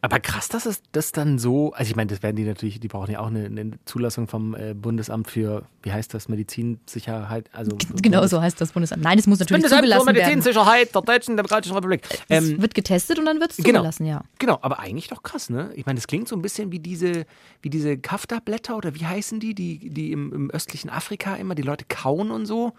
[0.01, 2.87] Aber krass, dass es das dann so, also ich meine, das werden die natürlich, die
[2.87, 7.75] brauchen ja auch eine, eine Zulassung vom äh, Bundesamt für, wie heißt das, Medizinsicherheit, also
[8.01, 9.01] Genau so heißt das Bundesamt.
[9.03, 10.29] Nein, es muss natürlich Bundesamt für zugelassen werden.
[10.29, 12.01] Medizinsicherheit der Deutschen Demokratischen Republik.
[12.29, 13.79] Es Ähm, wird getestet und dann wird es genau.
[13.79, 14.23] zugelassen, ja.
[14.37, 15.71] Genau, aber eigentlich doch krass, ne?
[15.75, 17.25] Ich meine, das klingt so ein bisschen wie diese,
[17.61, 21.63] wie diese Kafta-Blätter oder wie heißen die, die, die im, im östlichen Afrika immer die
[21.63, 22.73] Leute kauen und so.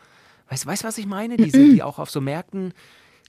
[0.51, 1.37] Weißt du, was ich meine?
[1.37, 2.73] Diese, die auch auf so Märkten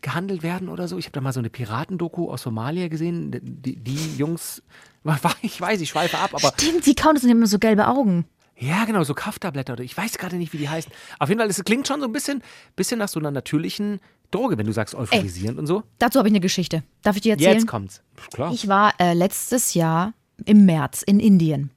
[0.02, 0.98] gehandelt werden oder so.
[0.98, 3.32] Ich habe da mal so eine Piratendoku aus Somalia gesehen.
[3.42, 4.64] Die, die Jungs,
[5.42, 7.88] ich weiß, ich schweife ab, aber Stimmt, sie kauen das und haben immer so gelbe
[7.88, 8.26] Augen.
[8.58, 10.92] ja, genau, so Kafta-Blätter oder ich weiß gerade nicht, wie die heißen.
[11.20, 12.42] Auf jeden Fall, es klingt schon so ein bisschen,
[12.76, 14.00] bisschen nach so einer natürlichen
[14.32, 15.84] Droge, wenn du sagst euphorisierend und so.
[15.98, 16.84] Dazu habe ich eine Geschichte.
[17.02, 17.56] Darf ich dir erzählen?
[17.56, 18.02] Jetzt kommt's.
[18.32, 18.52] Klar.
[18.54, 20.14] Ich war äh, letztes Jahr
[20.46, 21.72] im März in Indien.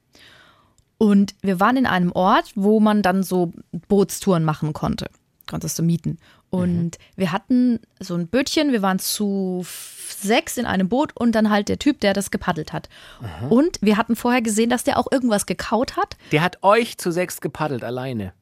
[0.97, 3.51] Und wir waren in einem Ort, wo man dann so
[3.87, 5.09] Bootstouren machen konnte.
[5.49, 6.17] Konntest du mieten.
[6.53, 11.49] Und wir hatten so ein Bötchen, wir waren zu sechs in einem Boot und dann
[11.49, 12.89] halt der Typ, der das gepaddelt hat.
[13.49, 16.15] Und wir hatten vorher gesehen, dass der auch irgendwas gekaut hat.
[16.31, 18.33] Der hat euch zu sechs gepaddelt alleine.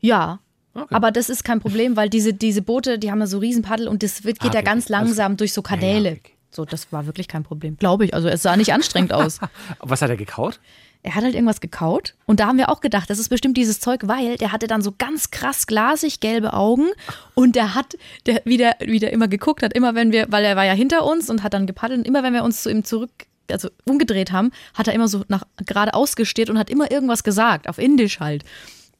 [0.00, 0.40] Ja.
[0.74, 0.94] Okay.
[0.94, 4.02] Aber das ist kein Problem, weil diese, diese Boote, die haben ja so Riesenpaddel und
[4.02, 6.08] das geht Ah, ja ganz langsam durch so Kanäle.
[6.10, 6.32] Ja, ja, okay.
[6.50, 7.76] So, das war wirklich kein Problem.
[7.78, 8.14] Glaube ich.
[8.14, 9.40] Also es sah nicht anstrengend aus.
[9.80, 10.60] Was hat er gekaut?
[11.02, 13.80] Er hat halt irgendwas gekaut und da haben wir auch gedacht, das ist bestimmt dieses
[13.80, 16.88] Zeug, weil der hatte dann so ganz krass glasig gelbe Augen
[17.34, 20.64] und der hat, der wieder, wieder immer geguckt hat, immer wenn wir, weil er war
[20.64, 23.10] ja hinter uns und hat dann gepaddelt und immer wenn wir uns zu ihm zurück,
[23.50, 27.68] also umgedreht haben, hat er immer so nach geradeaus gestiert und hat immer irgendwas gesagt,
[27.68, 28.44] auf Indisch halt.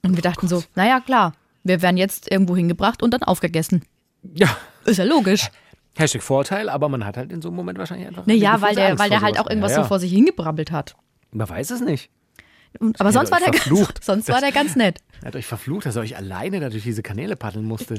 [0.03, 1.35] Und wir dachten so, naja, klar,
[1.65, 3.83] wir werden jetzt irgendwo hingebracht und dann aufgegessen.
[4.35, 4.57] Ja.
[4.85, 5.51] Ist ja logisch.
[5.97, 8.25] Hashtag Vorteil, aber man hat halt in so einem Moment wahrscheinlich einfach.
[8.27, 9.83] Naja, weil der, weil der halt auch irgendwas ja, ja.
[9.83, 10.95] so vor sich hingebrabbelt hat.
[11.33, 12.11] Man weiß es nicht.
[12.81, 14.05] Und, aber sonst war, der, verflucht.
[14.05, 14.99] sonst war der ganz nett.
[15.23, 17.95] Er hat euch verflucht, dass er euch alleine da durch diese Kanäle paddeln musste.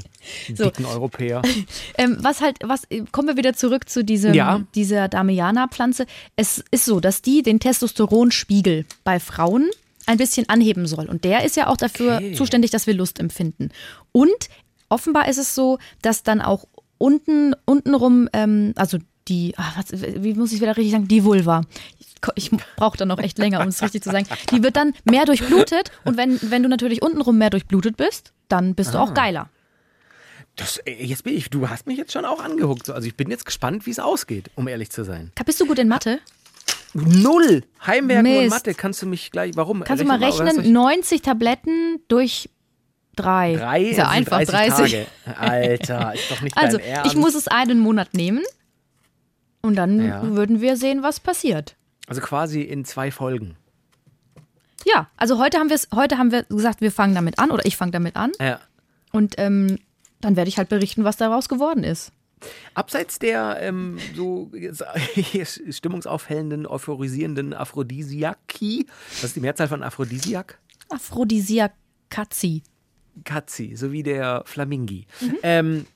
[0.46, 0.64] Die So.
[0.64, 1.42] dicken Europäer.
[1.98, 4.62] Ähm, was halt, was, kommen wir wieder zurück zu diesem, Ja.
[4.74, 6.06] dieser Damiana-Pflanze.
[6.36, 9.68] Es ist so, dass die den Testosteronspiegel bei Frauen
[10.06, 11.06] ein bisschen anheben soll.
[11.08, 12.32] Und der ist ja auch dafür Okay.
[12.34, 13.70] zuständig, dass wir Lust empfinden.
[14.12, 14.48] Und
[14.88, 16.66] offenbar ist es so, dass dann auch
[16.96, 21.62] unten, untenrum, ähm, also die, ah, was, wie muss ich wieder richtig sagen, die Vulva.
[22.34, 24.26] Ich, brauche da noch echt länger, um es richtig zu sagen.
[24.50, 28.74] Die wird dann mehr durchblutet und wenn, wenn du natürlich untenrum mehr durchblutet bist, dann
[28.74, 29.02] bist du Ah.
[29.04, 29.48] auch geiler.
[30.56, 32.84] Das, äh, jetzt bin ich, du hast mich jetzt schon auch angehuckt.
[32.86, 35.32] So, Also ich bin jetzt gespannt, wie es ausgeht, um ehrlich zu sein.
[35.46, 36.18] Bist du gut in Mathe?
[36.92, 37.62] Null!
[37.86, 38.48] Heimwerken und.
[38.48, 39.52] Mathe kannst du mich gleich.
[39.54, 39.84] Warum?
[39.84, 40.56] Kannst du mal rechnen?
[40.56, 42.50] soll 90 Tabletten durch
[43.16, 43.54] drei.
[43.54, 44.92] Drei Ist ja sind einfach 30 30.
[45.24, 45.38] Tage.
[45.38, 48.42] Alter, ist doch nicht Also, ich muss es einen Monat nehmen
[49.62, 50.22] und dann Ja.
[50.34, 51.76] würden wir sehen, was passiert.
[52.10, 53.56] Also quasi in zwei Folgen.
[54.84, 57.76] Ja, also heute haben wir heute haben wir gesagt, wir fangen damit an oder ich
[57.76, 58.58] fange damit an Ja.
[59.12, 59.78] und ähm,
[60.20, 62.10] dann werde ich halt berichten, was daraus geworden ist.
[62.74, 64.50] Abseits der ähm, so
[65.70, 70.58] stimmungsaufhellenden, euphorisierenden Aphrodisiaki, was ist die Mehrzahl von Aphrodisiak?
[70.88, 72.62] Aphrodisiakazi.
[73.24, 75.06] Katzi, so wie der Flamingi.
[75.20, 75.36] Mhm.
[75.44, 75.86] Ähm,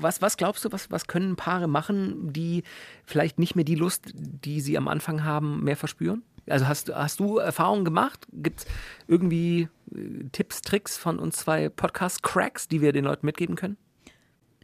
[0.00, 2.62] was, was glaubst du, was, was können Paare machen, die
[3.04, 6.22] vielleicht nicht mehr die Lust, die sie am Anfang haben, mehr verspüren?
[6.48, 8.26] Also hast, du- hast du Erfahrungen gemacht?
[8.32, 8.66] Gibt es
[9.08, 13.76] irgendwie äh, Tipps, Tricks von uns zwei Podcast-Cracks, die wir den Leuten mitgeben können?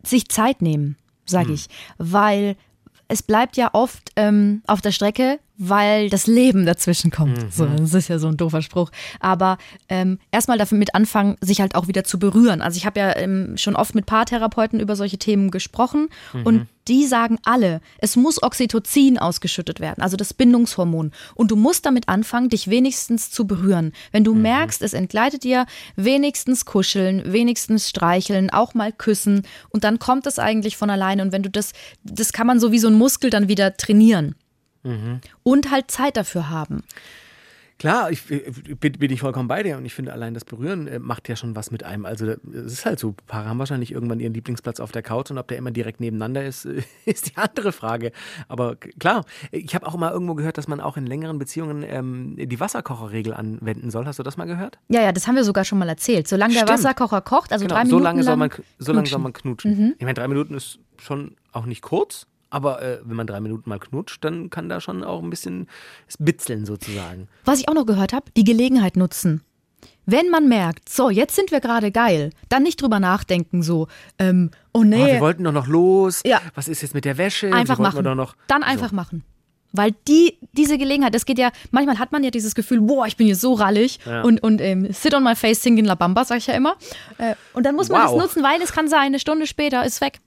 [0.04, 1.66] sich Zeit nehmen, sage ich,
[1.98, 2.56] weil
[3.08, 7.52] es bleibt ja oft ähm, auf der Strecke, weil das Leben dazwischen kommt.
[7.52, 8.90] So, das ist ja so ein doofer Spruch.
[9.18, 12.62] Aber ähm, erstmal damit anfangen, sich halt auch wieder zu berühren.
[12.62, 16.10] Also ich habe ja ähm, schon oft mit Paartherapeuten über solche Themen gesprochen
[16.44, 21.12] und die sagen alle, es muss Oxytocin ausgeschüttet werden, also das Bindungshormon.
[21.34, 23.92] Und du musst damit anfangen, dich wenigstens zu berühren.
[24.12, 29.98] Wenn du merkst, es entgleitet dir, wenigstens kuscheln, wenigstens streicheln, auch mal küssen und dann
[29.98, 31.22] kommt es eigentlich von alleine.
[31.22, 31.72] Und wenn du das,
[32.02, 34.34] das kann man so wie so ein Muskel dann wieder trainieren.
[35.42, 36.82] Und halt Zeit dafür haben.
[37.78, 40.88] Klar, ich, äh, bin, bin ich vollkommen bei dir und ich finde allein das Berühren
[40.88, 42.06] äh, macht ja schon was mit einem.
[42.06, 45.38] Also es ist halt so, Paare haben wahrscheinlich irgendwann ihren Lieblingsplatz auf der Couch und
[45.38, 46.64] ob der immer direkt nebeneinander ist,
[47.04, 48.10] ist die andere Frage.
[48.48, 52.34] Aber klar, ich habe auch mal irgendwo gehört, dass man auch in längeren Beziehungen ähm,
[52.36, 54.06] die Wasserkocherregel anwenden soll.
[54.06, 54.78] Hast du das mal gehört?
[54.88, 56.26] Ja, ja, das haben wir sogar schon mal erzählt.
[56.26, 56.78] Solange der Stimmt.
[56.78, 59.94] Wasserkocher kocht, also drei so Minuten lange soll man, so lange soll man knutschen.
[59.98, 62.26] Ich meine, drei Minuten ist schon auch nicht kurz.
[62.50, 65.66] Aber äh, wenn man drei Minuten mal knutscht, dann kann da schon auch ein bisschen
[66.18, 67.28] bitzeln sozusagen.
[67.44, 69.42] Was ich auch noch gehört habe, die Gelegenheit nutzen.
[70.06, 74.50] Wenn man merkt, so, jetzt sind wir gerade geil, dann nicht drüber nachdenken, so, ähm,
[74.72, 76.22] oh Oh, nee, wir wollten doch noch los.
[76.24, 76.40] Ja.
[76.54, 77.52] Was ist jetzt mit der Wäsche?
[77.52, 78.02] einfach machen.
[78.16, 79.22] Noch dann einfach machen.
[79.72, 83.18] Weil die, diese Gelegenheit, das geht ja, manchmal hat man ja dieses Gefühl, boah, ich
[83.18, 84.22] bin hier so rallig Ja.
[84.22, 86.76] und, und ähm, sit on my face, sing in La Bamba, sag ich ja immer.
[87.18, 88.12] Äh, und dann muss man Wow.
[88.14, 90.20] das nutzen, weil es kann sein, eine Stunde später ist weg.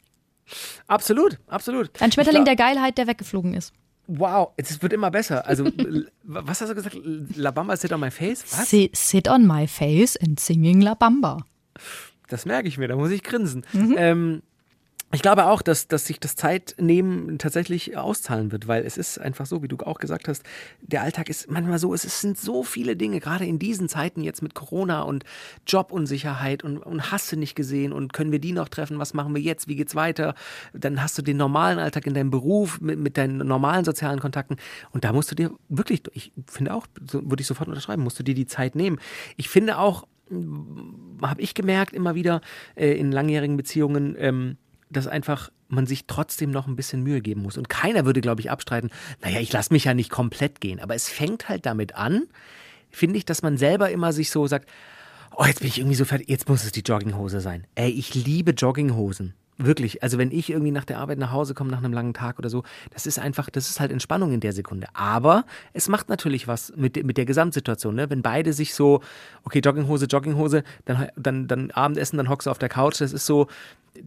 [0.87, 1.89] Absolut, absolut.
[2.01, 3.73] Ein Schmetterling der Geilheit, der weggeflogen ist.
[4.07, 5.47] Wow, es wird immer besser.
[5.47, 5.65] Also,
[6.23, 6.97] was hast du gesagt?
[7.35, 8.43] La Bamba sit on my face?
[8.51, 8.69] Was?
[8.69, 11.37] Sit, sit on my face and singing La Bamba.
[12.27, 13.65] Das merke ich mir, da muss ich grinsen.
[13.73, 13.95] Mhm.
[13.97, 14.41] Ähm,
[15.13, 19.45] ich glaube auch, dass, dass sich das Zeitnehmen tatsächlich auszahlen wird, weil es ist einfach
[19.45, 20.43] so, wie du auch gesagt hast,
[20.81, 24.41] der Alltag ist manchmal so, es sind so viele Dinge, gerade in diesen Zeiten jetzt
[24.41, 25.25] mit Corona und
[25.67, 29.35] Jobunsicherheit und, und hast du nicht gesehen und können wir die noch treffen, was machen
[29.35, 30.33] wir jetzt, wie geht's weiter?
[30.73, 34.55] Dann hast du den normalen Alltag in deinem Beruf mit, mit deinen normalen sozialen Kontakten
[34.91, 38.23] und da musst du dir wirklich, ich finde auch, würde ich sofort unterschreiben, musst du
[38.23, 38.97] dir die Zeit nehmen.
[39.35, 40.07] Ich finde auch,
[41.21, 42.39] habe ich gemerkt immer wieder
[42.75, 44.57] äh, in langjährigen Beziehungen, ähm,
[44.91, 47.57] dass einfach man sich trotzdem noch ein bisschen Mühe geben muss.
[47.57, 48.89] Und keiner würde, glaube ich, abstreiten,
[49.21, 50.79] naja, ich lasse mich ja nicht komplett gehen.
[50.79, 52.27] Aber es fängt halt damit an,
[52.89, 54.69] finde ich, dass man selber immer sich so sagt,
[55.35, 57.65] oh, jetzt bin ich irgendwie so fertig, jetzt muss es die Jogginghose sein.
[57.75, 59.33] Ey, ich liebe Jogginghosen.
[59.57, 62.39] Wirklich, also wenn ich irgendwie nach der Arbeit nach Hause komme, nach einem langen Tag
[62.39, 64.87] oder so, das ist einfach, das ist halt Entspannung in der Sekunde.
[64.93, 68.09] Aber es macht natürlich was mit, mit der Gesamtsituation, ne?
[68.09, 69.01] Wenn beide sich so,
[69.43, 73.27] okay, Jogginghose, Jogginghose, dann, dann, dann Abendessen, dann hockst du auf der Couch, das ist
[73.27, 73.47] so,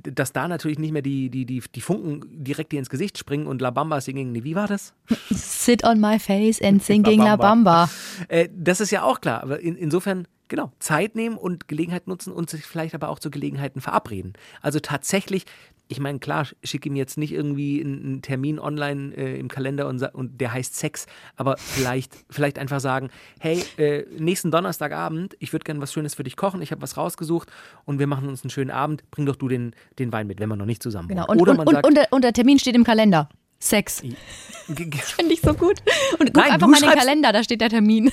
[0.02, 3.46] dass da natürlich nicht mehr die, die, die, die Funken direkt dir ins Gesicht springen
[3.46, 4.94] und La Bamba singing, wie war das?
[5.30, 7.86] Sit on my face and singing La Bamba.
[7.86, 7.90] Bamba.
[8.28, 12.32] Äh, das ist ja auch klar, aber in, insofern, genau, Zeit nehmen und Gelegenheit nutzen
[12.32, 14.34] und sich vielleicht aber auch zu Gelegenheiten verabreden.
[14.60, 15.46] Also tatsächlich,
[15.88, 20.02] ich meine, klar, schick ihm jetzt nicht irgendwie einen, Termin online äh, im Kalender und,
[20.14, 25.64] und der heißt Sex, aber vielleicht, vielleicht einfach sagen, hey, äh, nächsten Donnerstagabend, ich würde
[25.64, 27.50] gerne was Schönes für dich kochen, ich habe was rausgesucht
[27.84, 30.48] und wir machen uns einen schönen Abend, bring doch du den, den Wein mit, wenn
[30.48, 31.26] wir noch nicht zusammen Genau.
[31.26, 33.28] Und, Oder und, man sagt, und, der, und der Termin steht im Kalender.
[33.60, 34.00] Sex.
[34.66, 35.80] Finde ich so gut.
[36.18, 38.10] Und guck Nein, einfach mal in den Kalender, da steht der Termin.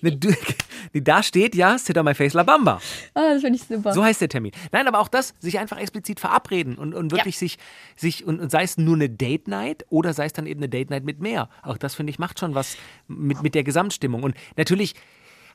[0.00, 0.28] ne, du,
[1.02, 2.80] da steht ja, sit on my face, la bamba.
[3.14, 3.92] ah, das finde ich super.
[3.92, 4.52] So heißt der Termin.
[4.72, 7.58] Nein, aber auch das, sich einfach explizit verabreden und, und wirklich sich,
[7.96, 10.68] sich und, und sei es nur eine Date Night oder sei es dann eben eine
[10.68, 11.48] Date Night mit mehr.
[11.62, 14.22] Auch das, finde ich, macht schon was mit, mit der Gesamtstimmung.
[14.22, 14.94] Und natürlich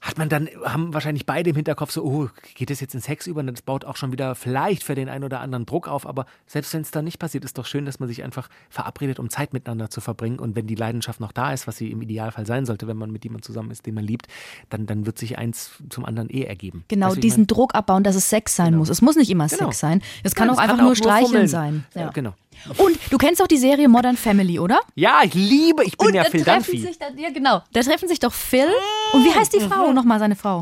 [0.04, 3.26] hat man dann, haben wahrscheinlich beide im Hinterkopf so, oh, geht das jetzt in Sex
[3.26, 3.40] über?
[3.40, 6.06] Und das baut auch schon wieder vielleicht für den einen oder anderen Druck auf.
[6.06, 9.18] Aber selbst wenn es dann nicht passiert, ist doch schön, dass man sich einfach verabredet,
[9.18, 10.40] um Zeit miteinander zu verbringen.
[10.40, 13.12] Und wenn die Leidenschaft noch da ist, was sie im Idealfall sein sollte, wenn man
[13.12, 14.28] mit jemandem zusammen ist, den man liebt,
[14.70, 16.84] dann, dann wird sich eins zum anderen eh ergeben.
[16.90, 17.48] Genau, Weißt du, wie ich diesen mein?
[17.48, 18.90] Druck abbauen, dass es Sex sein muss.
[18.90, 19.66] Es muss nicht immer Genau.
[19.68, 20.02] Sex sein.
[20.24, 21.86] Es kann Ja, auch einfach kann nur auch nur Streicheln sein.
[21.96, 22.34] Ja, genau.
[22.78, 24.80] Und du kennst auch die Serie Modern Family, oder?
[24.96, 26.88] Ja, ich liebe, ich bin und ja da Phil treffen Dunphy.
[26.88, 28.68] sich da, ja genau, da treffen sich doch Phil
[29.14, 29.96] und wie heißt die Frau Mhm.
[29.96, 30.62] nochmal, seine Frau?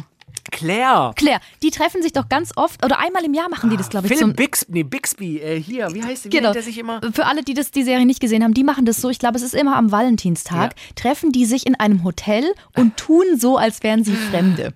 [0.49, 1.13] Claire.
[1.15, 1.39] Claire.
[1.61, 4.11] Die treffen sich doch ganz oft oder einmal im Jahr machen die das, glaube ich.
[4.13, 6.25] Phil zum, Bixby, nee, Bixby, äh, hier, wie heißt?
[6.25, 6.51] Wie Genau.
[6.51, 6.99] der sich immer?
[7.13, 9.09] Für alle, die das, die Serie nicht gesehen haben, die machen das so.
[9.09, 10.73] Ich glaube, es ist immer am Valentinstag.
[10.95, 14.73] Treffen die sich in einem Hotel und tun so, als wären sie Fremde.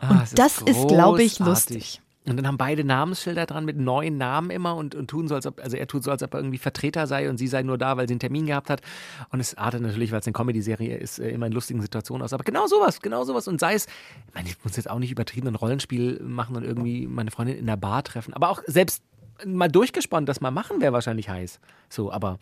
[0.00, 2.00] Ah, Und das ist, glaube ich, lustig.
[2.26, 5.46] Und dann haben beide Namensschilder dran mit neuen Namen immer und, und tun so, als
[5.46, 7.78] ob, also er tut so, als ob er irgendwie Vertreter sei und sie sei nur
[7.78, 8.82] da, weil sie einen Termin gehabt hat.
[9.30, 12.34] Und es artet natürlich, weil es eine Comedy-Serie ist, äh, immer in lustigen Situationen aus.
[12.34, 13.48] Aber genau sowas, genau sowas.
[13.48, 16.62] Und sei es, ich meine, ich muss jetzt auch nicht übertrieben ein Rollenspiel machen und
[16.62, 18.34] irgendwie meine Freundin in der Bar treffen.
[18.34, 19.02] Aber auch selbst
[19.46, 21.58] mal durchgespannt, das mal machen, wäre wahrscheinlich heiß.
[21.88, 22.38] So, aber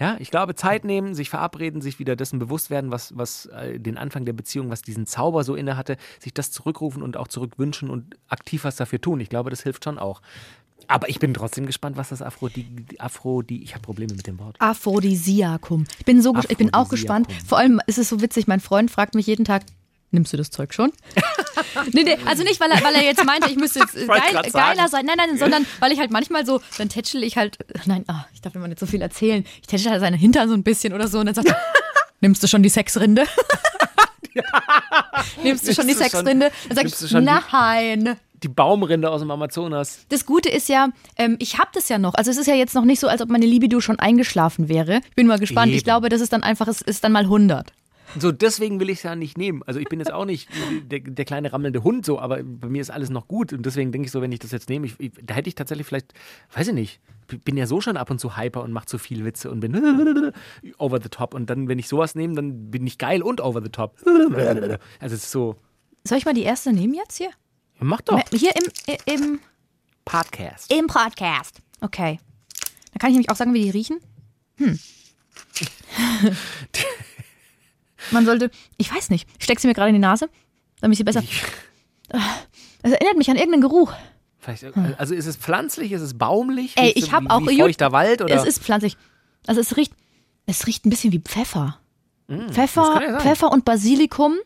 [0.00, 3.78] ja, ich glaube, Zeit nehmen, sich verabreden, sich wieder dessen bewusst werden, was, was äh,
[3.78, 7.28] den Anfang der Beziehung, was diesen Zauber so inne hatte, sich das zurückrufen und auch
[7.28, 9.20] zurückwünschen und aktiv was dafür tun.
[9.20, 10.22] Ich glaube, das hilft schon auch.
[10.88, 14.14] Aber ich bin trotzdem gespannt, was das Afro, die, die Afro, die, ich habe Probleme
[14.14, 14.56] mit dem Wort.
[14.58, 15.84] Aphrodisiakum.
[15.98, 17.28] Ich bin so, ich bin auch gespannt.
[17.46, 19.62] Vor allem ist es so witzig, mein Freund fragt mich jeden Tag,
[20.10, 20.92] nimmst du das Zeug schon?
[21.92, 24.88] nee, nee, also nicht, weil er, weil er jetzt meinte, ich müsste jetzt geil, geiler
[24.88, 25.06] sein.
[25.06, 28.40] Nein, nein, sondern weil ich halt manchmal so, dann tätschel ich halt, nein, ah, ich
[28.40, 29.44] darf immer nicht so viel erzählen.
[29.60, 31.56] Ich tätschel halt seine Hintern so ein bisschen oder so und dann sagt er,
[32.20, 33.24] nimmst du schon die Sexrinde?
[35.42, 36.50] nimmst du schon die Sexrinde?
[36.68, 38.16] Dann sag ich, nein.
[38.42, 40.06] Die Baumrinde aus dem Amazonas.
[40.08, 42.14] Das Gute ist ja, ähm, ich habe das ja noch.
[42.14, 45.00] Also es ist ja jetzt noch nicht so, als ob meine Libido schon eingeschlafen wäre.
[45.10, 45.72] Ich bin mal gespannt.
[45.72, 45.84] Ich Eben.
[45.84, 47.70] glaube, das ist dann einfach, es ist dann mal 100.
[48.18, 49.62] So, deswegen will ich es ja nicht nehmen.
[49.66, 50.48] Also ich bin jetzt auch nicht
[50.82, 53.52] der, der kleine rammelnde Hund so, aber bei mir ist alles noch gut.
[53.52, 55.54] Und deswegen denke ich so, wenn ich das jetzt nehme, ich, ich, da hätte ich
[55.54, 56.12] tatsächlich vielleicht,
[56.54, 57.00] weiß ich nicht,
[57.44, 59.74] bin ja so schon ab und zu hyper und mache zu viel Witze und bin
[60.78, 61.34] over the top.
[61.34, 63.96] Und dann, wenn ich sowas nehme, dann bin ich geil und over the top.
[65.00, 65.56] Also es ist so,
[66.04, 67.28] Soll ich mal die erste nehmen jetzt hier?
[67.28, 68.20] ja, mach doch.
[68.32, 69.40] Hier im, im,
[70.04, 70.72] Podcast.
[70.72, 71.60] im Podcast.
[71.80, 72.18] Okay.
[72.92, 74.00] Dann kann ich nämlich auch sagen, wie die riechen.
[74.56, 74.78] Hm.
[78.10, 80.28] Man sollte, ich weiß nicht, ich stecke sie mir gerade in die Nase,
[80.80, 81.22] damit sie besser.
[82.82, 83.92] Es erinnert mich an irgendeinen Geruch.
[84.38, 84.64] Vielleicht,
[84.96, 86.72] also ist es pflanzlich, ist es baumlich?
[86.76, 88.96] Ey, ich habe auch feuchter Wald oder Es ist pflanzlich.
[89.46, 89.92] Also es riecht,
[90.46, 91.78] es riecht ein bisschen wie Pfeffer.
[92.28, 93.20] Mm, Pfeffer, ja.
[93.20, 94.36] Pfeffer und Basilikum.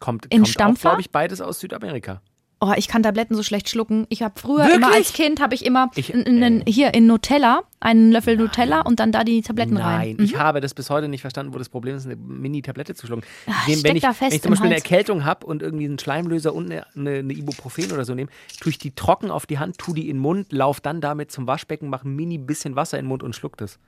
[0.00, 0.90] kommt, in kommt Stampfer?
[0.90, 2.20] glaube ich, beides aus Südamerika.
[2.60, 4.06] Oh, ich kann Tabletten so schlecht schlucken.
[4.08, 4.74] Ich habe früher Wirklich?
[4.76, 8.98] immer als Kind habe ich immer Ich- n- hier in Nutella einen Löffel Nutella und
[8.98, 10.16] dann da die Tabletten Nein, rein.
[10.16, 10.24] Mhm.
[10.24, 13.22] ich habe das bis heute nicht verstanden, wo das Problem ist, eine Mini-Tablette zu schlucken.
[13.46, 14.74] Ich nehm, wenn, ich, da fest wenn ich zum Beispiel eine.
[14.74, 18.28] Erkältung habe und irgendwie einen Schleimlöser und eine, eine, eine Ibuprofen oder so nehme,
[18.60, 21.30] tue ich die trocken auf die Hand, tue die in den Mund, lauf dann damit
[21.30, 23.78] zum Waschbecken, mache ein mini bisschen Wasser in den Mund und schluck das.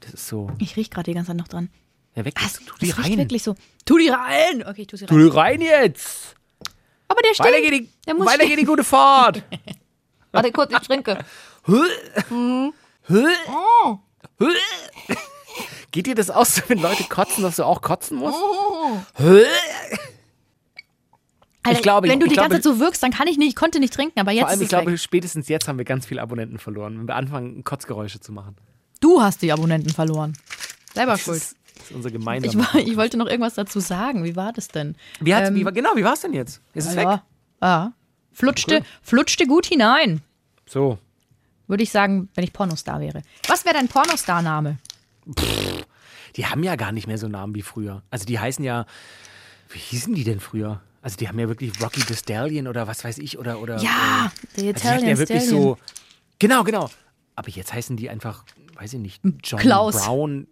[0.00, 0.50] Das ist so.
[0.58, 1.68] Ich riech gerade die ganze Zeit noch dran.
[2.16, 2.34] Ja, weg.
[2.42, 3.18] Das, tu die rein.
[3.18, 3.54] wirklich so.
[3.84, 4.64] Tu die rein!
[4.66, 5.22] Okay, ich tu sie Tu rein.
[5.22, 6.34] die rein jetzt.
[7.08, 7.70] Aber der Weiter stinkt.
[7.70, 8.48] geht die, Der muss weiter stehen.
[8.50, 9.42] geht die gute Fahrt.
[10.32, 11.18] Warte kurz, ich trinke.
[15.90, 18.36] Geht dir das aus, wenn Leute kotzen, dass du auch kotzen musst?
[21.62, 23.48] Alter, glaube, wenn du ich die glaube- ganze Zeit so wirkst, dann kann ich nicht,
[23.48, 24.98] ich konnte nicht trinken, aber jetzt Vor allem, ist ich glaube, weg.
[25.00, 28.56] spätestens jetzt haben wir ganz viele Abonnenten verloren, wenn wir anfangen, Kotzgeräusche zu machen.
[29.00, 30.34] Du hast die Abonnenten verloren.
[30.94, 31.38] Selber Das schuld.
[31.38, 32.62] ist, das ist unser gemeinsamer.
[32.62, 34.24] Ich, war, ich wollte noch irgendwas dazu sagen.
[34.24, 34.96] Wie war das denn?
[35.20, 36.60] Wie hat's, Ähm, wie, war- genau, wie war es denn jetzt?
[36.74, 37.04] Ist es weg?
[37.04, 37.22] Ja.
[37.62, 37.92] ja.
[38.32, 40.20] Flutschte, flutschte gut hinein.
[40.66, 40.98] So.
[41.68, 43.22] Würde ich sagen, wenn ich Pornostar wäre.
[43.48, 44.76] Was wäre dein Pornostar-Name?
[46.36, 48.02] Die haben ja gar nicht mehr so Namen wie früher.
[48.10, 48.86] Also die heißen ja,
[49.70, 50.80] wie hießen die denn früher?
[51.02, 54.30] Also die haben ja wirklich Rocky the Stallion oder was weiß ich oder oder Ja,
[54.54, 55.62] The äh, also die hatten Italian ja wirklich Stallion.
[55.62, 55.78] so
[56.38, 56.90] Genau, genau.
[57.36, 60.04] Aber jetzt heißen die einfach, weiß ich nicht, John Klaus.
[60.04, 60.46] Brown,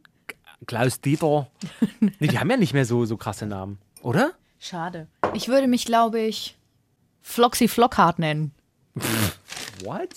[0.66, 1.48] Klaus Dieter.
[2.00, 4.32] nee, die haben ja nicht mehr so so krasse Namen, oder?
[4.58, 5.06] Schade.
[5.34, 6.56] Ich würde mich, glaube ich,
[7.22, 8.52] Floxy Flockhart nennen.
[9.84, 10.08] What?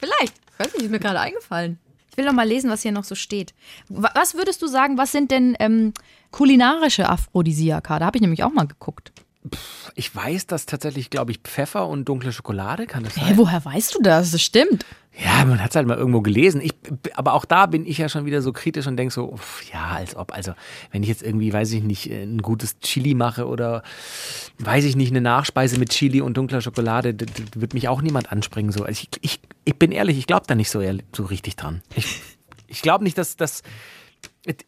[0.00, 0.34] Vielleicht.
[0.52, 1.78] Ich weiß nicht, ist mir gerade eingefallen.
[2.10, 3.54] Ich will noch mal lesen, was hier noch so steht.
[3.88, 5.92] Wa- Was würdest du sagen, was sind denn ähm,
[6.30, 7.98] kulinarische Aphrodisiaka?
[7.98, 9.12] Da habe ich nämlich auch mal geguckt.
[9.94, 13.26] Ich weiß, dass tatsächlich, glaube ich, Pfeffer und dunkle Schokolade kann das sein.
[13.26, 14.30] Hä, woher weißt du das?
[14.30, 14.84] Das stimmt.
[15.18, 16.62] Ja, man hat es halt mal irgendwo gelesen.
[16.62, 16.72] Ich,
[17.14, 19.90] aber auch da bin ich ja schon wieder so kritisch und denke so, uff, ja,
[19.90, 20.32] als ob.
[20.32, 20.54] Also,
[20.90, 23.82] wenn ich jetzt irgendwie, weiß ich nicht, ein gutes Chili mache oder,
[24.58, 27.14] weiß ich nicht, eine Nachspeise mit Chili und dunkler Schokolade,
[27.54, 28.72] wird mich auch niemand anspringen.
[28.72, 28.84] So.
[28.84, 30.80] Also ich, ich, ich bin ehrlich, ich glaube da nicht so,
[31.14, 31.82] so richtig dran.
[31.94, 32.20] Ich,
[32.68, 33.62] ich glaube nicht, dass das.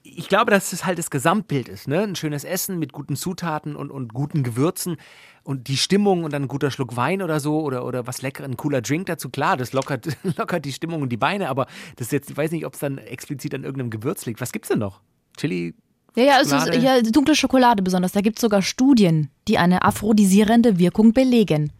[0.02, 2.02] Ich glaube, dass es halt das Gesamtbild ist, ne?
[2.02, 4.98] Ein schönes Essen mit guten Zutaten und, und guten Gewürzen
[5.42, 8.44] und die Stimmung und dann ein guter Schluck Wein oder so oder, oder was lecker,
[8.44, 9.30] ein cooler Drink dazu.
[9.30, 12.52] Klar, das lockert, lockert die Stimmung und die Beine, aber das ist jetzt, ich weiß
[12.52, 14.40] nicht, ob es dann explizit an irgendeinem Gewürz liegt.
[14.40, 15.00] Was gibt's denn noch?
[15.36, 15.74] Chili?
[16.16, 18.12] Ja, ja, es ist, ja, dunkle Schokolade besonders.
[18.12, 21.72] Da gibt es sogar Studien, die eine aphrodisierende Wirkung belegen.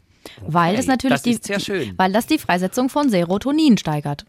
[0.46, 4.24] Weil das natürlich das die, weil das die Freisetzung von Serotonin steigert.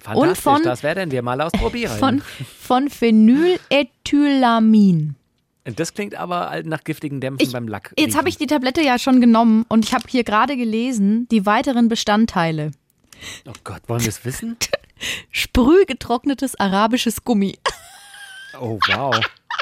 [0.00, 1.98] Fantastisch, von- das werden wir mal ausprobieren.
[1.98, 2.22] Von,
[2.60, 5.16] von Phenylethylamin.
[5.64, 7.92] das klingt aber nach giftigen Dämpfen beim Lack.
[7.98, 11.46] Jetzt habe ich die Tablette ja schon genommen und ich habe hier gerade gelesen, die
[11.46, 12.72] weiteren Bestandteile.
[13.46, 14.56] Oh Gott, wollen wir es wissen?
[15.30, 17.58] Sprühgetrocknetes arabisches Gummi.
[18.60, 19.14] Oh, wow.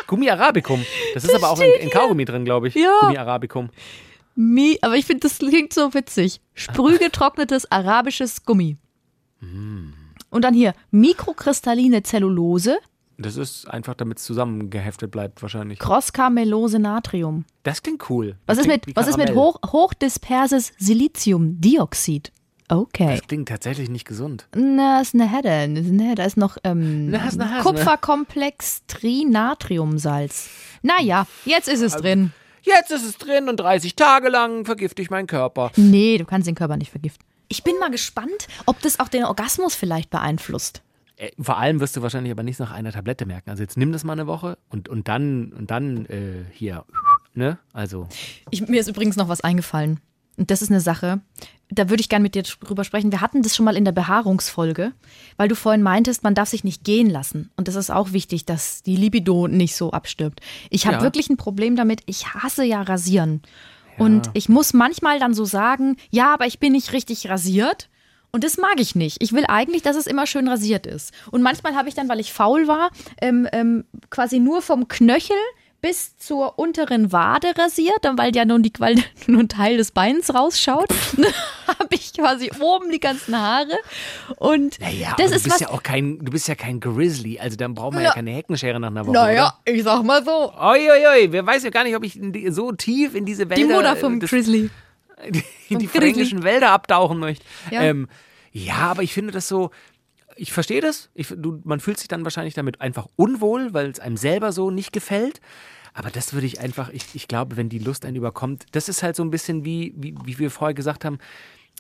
[0.07, 0.85] Gummi Arabicum.
[1.15, 2.75] Das ist aber auch in, in Kaugummi drin, glaube ich.
[2.75, 2.99] Ja.
[3.01, 3.71] Gummi Arabicum.
[4.35, 6.41] Mi, aber ich finde, das klingt so witzig.
[6.55, 8.77] Sprühgetrocknetes arabisches Gummi.
[9.41, 9.91] Mm.
[10.31, 12.79] Und dann hier mikrokristalline Zellulose,
[13.19, 15.79] Das ist einfach, damit es zusammengeheftet bleibt, wahrscheinlich.
[15.79, 17.45] Crosscarmelose Natrium.
[17.65, 18.37] Das klingt cool.
[18.47, 22.33] Was Das ist klingt mit, was ist mit hoch, hochdisperses Siliziumdioxid?
[22.69, 23.17] Okay.
[23.17, 24.47] Das klingt tatsächlich nicht gesund.
[24.55, 25.67] Na, ist eine Hedde.
[25.69, 27.71] Ne, Da ist noch ähm, Na, ist eine Hass, ne?
[27.71, 30.49] Kupferkomplex Trinatriumsalz.
[30.83, 32.33] Naja, jetzt ist es drin.
[32.63, 35.73] Jetzt ist es drin und 30 Tage lang vergifte ich meinen Körper.
[35.77, 37.27] Nee, du kannst den Körper nicht vergiften.
[37.53, 40.83] Ich bin mal gespannt, ob das auch den Orgasmus vielleicht beeinflusst.
[41.17, 43.51] Äh, Vor allem wirst du wahrscheinlich aber nichts nach einer Tablette merken.
[43.51, 46.85] Also jetzt nimm das mal eine Woche und, und dann, und dann äh, hier,
[47.35, 47.59] ne?
[47.73, 48.07] Also,
[48.51, 49.99] Ich, mir ist übrigens noch was eingefallen.
[50.37, 51.21] Und das ist eine Sache,
[51.71, 53.11] da würde ich gerne mit dir drüber sprechen.
[53.11, 54.93] Wir hatten das schon mal in der Behaarungsfolge,
[55.37, 57.51] weil du vorhin meintest, man darf sich nicht gehen lassen.
[57.57, 60.41] Und das ist auch wichtig, dass die Libido nicht so abstirbt.
[60.71, 61.03] Ich habe Ja.
[61.03, 62.03] wirklich ein Problem damit.
[62.07, 63.43] Ich hasse ja rasieren.
[64.01, 67.89] Und ich muss manchmal dann so sagen, ja, aber ich bin nicht richtig rasiert.
[68.33, 69.19] Und das mag ich nicht.
[69.21, 71.13] Ich will eigentlich, dass es immer schön rasiert ist.
[71.31, 72.91] Und manchmal habe ich dann, weil ich faul war,
[73.21, 75.37] ähm, ähm, quasi nur vom Knöchel
[75.81, 79.91] bis zur unteren Wade rasiert, dann weil ja nun die weil nur ein Teil des
[79.93, 80.89] Beins rausschaut,
[81.67, 83.79] habe ich quasi oben die ganzen Haare
[84.37, 85.61] und naja, das ist du bist was.
[85.61, 88.33] ja auch kein, du bist ja kein Grizzly, also dann braucht man Na- ja keine
[88.33, 89.15] Heckenschere nach einer Woche.
[89.15, 90.71] naja, ich sag mal so, Oder?
[90.73, 92.19] Uiuiui, wer weiß ja gar nicht, ob ich
[92.51, 94.71] so tief in diese Wälder, die Mutter vom des- Grizzly.
[95.69, 97.45] in die fränkischen Wälder abtauchen möchte.
[97.71, 97.83] Ja.
[97.83, 98.09] Ähm,
[98.53, 99.71] ja, aber ich finde das so,
[100.37, 101.11] ich verstehe das.
[101.15, 104.71] Ich, du, man fühlt sich dann wahrscheinlich damit einfach unwohl, weil es einem selber so
[104.71, 105.41] nicht gefällt.
[105.93, 109.03] Aber das würde ich einfach, ich, ich glaube, wenn die Lust einen überkommt, das ist
[109.03, 111.19] halt so ein bisschen wie, wie, wie wir vorher gesagt haben,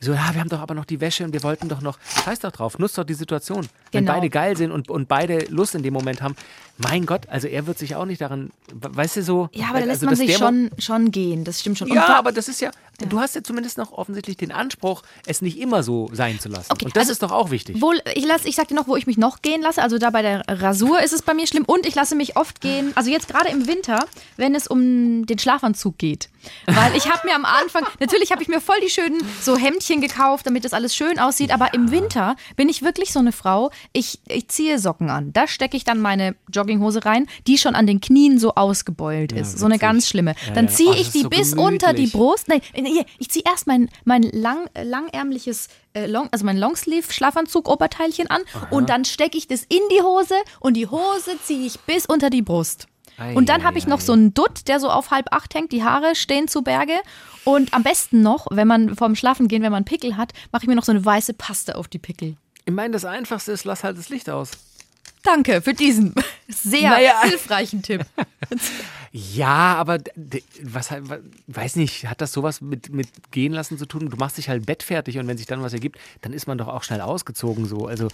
[0.03, 2.41] so, ja, wir haben doch aber noch die Wäsche und wir wollten doch noch, scheiß
[2.41, 3.69] doch drauf, nutzt doch die Situation.
[3.93, 4.15] Wenn Genau.
[4.15, 6.37] beide geil sind und, und beide Lust in dem Moment haben,
[6.79, 9.51] mein Gott, also er wird sich auch nicht daran, weißt du so.
[9.53, 11.89] Ja, aber da lässt also, man sich schon, schon gehen, das stimmt schon.
[11.89, 12.71] Ja, aber das ist ja,
[13.09, 16.71] du hast ja zumindest noch offensichtlich den Anspruch, es nicht immer so sein zu lassen.
[16.71, 17.81] Okay, und das also- ist doch auch wichtig.
[17.81, 19.83] Wohl, ich, lass, ich sag dir noch, wo ich mich noch gehen lasse.
[19.83, 21.65] Also da bei der Rasur ist es bei mir schlimm.
[21.67, 24.05] Und ich lasse mich oft gehen, also jetzt gerade im Winter,
[24.37, 26.29] wenn es um den Schlafanzug geht.
[26.67, 30.01] Weil ich habe mir am Anfang, natürlich habe ich mir voll die schönen so Hemdchen
[30.01, 31.53] gekauft, damit das alles schön aussieht.
[31.53, 35.33] Aber im Winter bin ich wirklich so eine Frau, ich, ich ziehe Socken an.
[35.33, 39.59] Da stecke ich dann meine Jogginghose rein, die schon an den Knien so ausgebeult ist.
[39.59, 40.35] so eine ganz schlimme.
[40.47, 40.71] Ja, Dann ja.
[40.73, 42.07] ziehe Oh, ich ist die so bis unter die.
[42.07, 42.49] Brust.
[42.49, 42.61] Nein,
[42.93, 48.43] nee, ich ziehe erst mein, mein lang, äh, langärmliches, äh, long, also mein Longsleeve-Schlafanzug-Oberteilchen an
[48.70, 52.30] und dann stecke ich das in die Hose und die Hose ziehe ich bis unter
[52.30, 52.86] die Brust.
[53.18, 54.03] Ei, Und dann ei, habe ich noch ei.
[54.05, 56.95] so einen Dutt, der so auf halb acht hängt, die Haare stehen zu Berge.
[57.45, 60.68] Und am besten noch, wenn man vorm Schlafen gehen, wenn man Pickel hat, mache ich
[60.68, 62.36] mir noch so eine weiße Paste auf die Pickel.
[62.64, 64.51] Ich meine, das Einfachste ist, lass halt das Licht aus.
[65.22, 66.14] Danke für diesen
[66.49, 67.20] sehr Naja.
[67.22, 68.07] hilfreichen Tipp.
[69.13, 69.99] Ja, aber
[70.63, 74.09] was wa- weiß nicht, hat das sowas mit, mit gehen lassen zu tun?
[74.09, 76.69] Du machst dich halt bettfertig und wenn sich dann was ergibt, dann ist man doch
[76.69, 77.87] auch schnell ausgezogen so.
[77.89, 78.07] Also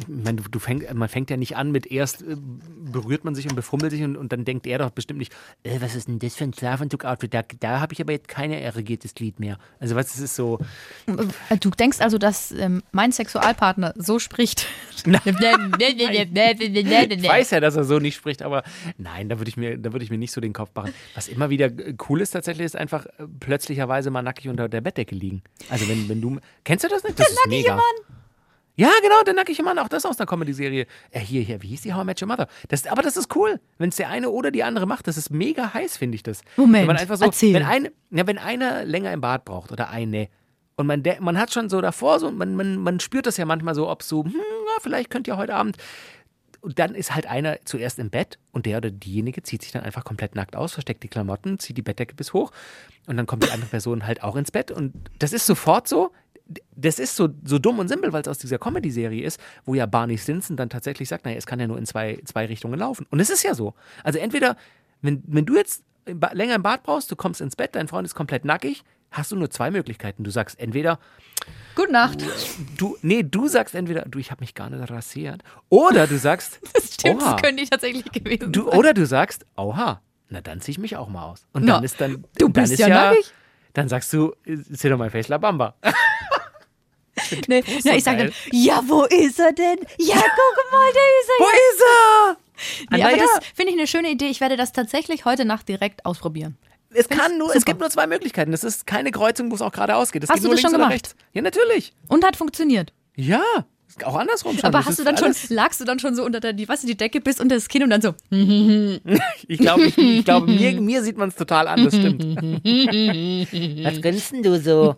[0.00, 3.34] ich meine, du, du fäng, man fängt ja nicht an mit erst äh, berührt man
[3.34, 5.32] sich und befummelt sich und, und dann denkt er doch bestimmt nicht,
[5.62, 7.32] äh, was ist denn das für ein Schlafanzug-Outfit?
[7.32, 9.58] Da, da habe ich aber jetzt kein erregiertes Glied mehr.
[9.78, 10.58] Also was ist so,
[11.06, 14.66] Äh, Du denkst also, dass ähm, mein Sexualpartner so spricht.
[17.22, 18.62] Ich weiß ja, dass er so nicht spricht, aber
[18.98, 20.92] nein, da würde ich mir, da würde ich mir nicht so den Kopf machen.
[21.14, 24.80] Was immer wieder äh, cool ist tatsächlich, ist einfach äh, plötzlicherweise mal nackig unter der
[24.80, 25.42] Bettdecke liegen.
[25.68, 27.18] Also wenn, wenn du, kennst du das nicht?
[27.18, 27.76] Das der ist mega.
[27.76, 28.19] Mann.
[28.80, 30.86] Ja, genau, der nackige Mann, auch das aus einer Comedy-Serie.
[31.10, 32.46] Äh, hier, hier, wie hieß die How I Met Your Mother?
[32.68, 35.06] Das, aber das ist cool, wenn es der eine oder die andere macht.
[35.06, 36.40] Das ist mega heiß, finde ich das.
[36.56, 37.52] Moment, wenn man einfach so, erzähl.
[37.52, 40.28] Wenn, ein, ja, wenn einer länger im Bad braucht oder eine
[40.76, 43.44] und man, der, man hat schon so davor, so, man, man, man spürt das ja
[43.44, 45.76] manchmal so, ob so, hm, ja, vielleicht könnt ihr heute Abend
[46.62, 49.82] und dann ist halt einer zuerst im Bett und der oder diejenige zieht sich dann
[49.82, 52.50] einfach komplett nackt aus, versteckt die Klamotten, zieht die Bettdecke bis hoch
[53.06, 56.12] und dann kommt die andere Person halt auch ins Bett und das ist sofort so.
[56.74, 59.86] Das ist so, so dumm und simpel, weil es aus dieser Comedy-Serie ist, wo ja
[59.86, 63.06] Barney Stinson dann tatsächlich sagt, naja, es kann ja nur in zwei, zwei Richtungen laufen.
[63.10, 63.74] Und es ist ja so.
[64.02, 64.56] Also entweder,
[65.02, 65.84] wenn, wenn du jetzt
[66.32, 68.82] länger im Bad brauchst, du kommst ins Bett, dein Freund ist komplett nackig,
[69.12, 70.24] hast du nur zwei Möglichkeiten.
[70.24, 70.98] Du sagst entweder,
[71.76, 72.24] Gute Nacht.
[72.76, 76.60] du, nee, du sagst entweder, du, ich habe mich gar nicht rasiert, oder du sagst,
[76.74, 77.32] Das stimmt, oha.
[77.34, 78.78] das könnte ich tatsächlich gewesen Du, sein.
[78.78, 81.46] oder du sagst, oha, na dann zieh ich mich auch mal aus.
[81.52, 82.24] Und Na, dann ist dann.
[82.38, 83.32] du dann bist ist ja nackig.
[83.72, 85.76] Dann sagst du, sit on my face la bamba.
[87.48, 89.78] Nee, ja, ich sage dann, ja, wo ist er denn?
[89.98, 91.44] Ja, guck mal, da ist er.
[91.44, 92.36] Wo ist er?
[92.96, 94.26] Nee, aber naja, das finde ich eine schöne Idee.
[94.28, 96.56] Ich werde das tatsächlich heute Nacht direkt ausprobieren.
[96.92, 97.64] es kann nur, es super.
[97.66, 98.50] gibt nur zwei Möglichkeiten.
[98.52, 100.24] Das ist keine Kreuzung, wo es auch geradeaus geht.
[100.24, 100.92] Es Hast du nur das schon gemacht?
[100.92, 101.14] rechts.
[101.32, 101.92] Ja, natürlich.
[102.08, 102.92] Und hat funktioniert.
[103.16, 103.42] Ja,
[104.04, 104.64] Auch andersrum schon.
[104.64, 106.86] Aber hast du dann schon, lagst du dann schon so unter der, die, weißt du,
[106.86, 108.14] die Decke bis unter das Kinn und dann so,
[109.46, 112.22] Ich glaube, ich, ich glaube mir, mir sieht man es total an, das stimmt.
[113.84, 114.94] Was grinst denn du so?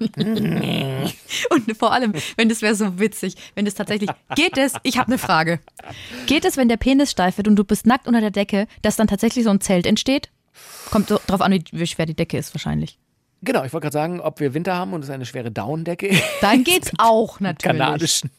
[1.51, 5.09] Und vor allem, wenn das wäre so witzig, wenn das tatsächlich geht es, ich habe
[5.09, 5.61] eine Frage.
[6.27, 8.97] Geht es, wenn der Penis steif wird und du bist nackt unter der Decke, dass
[8.97, 10.31] dann tatsächlich so ein Zelt entsteht?
[10.91, 12.99] Kommt so drauf an, wie, wie schwer die Decke ist wahrscheinlich.
[13.45, 16.23] Genau, ich wollte gerade sagen, ob wir Winter haben und es eine schwere Daunendecke ist.
[16.41, 17.79] Dann geht's auch natürlich.
[17.79, 18.31] kanadischen.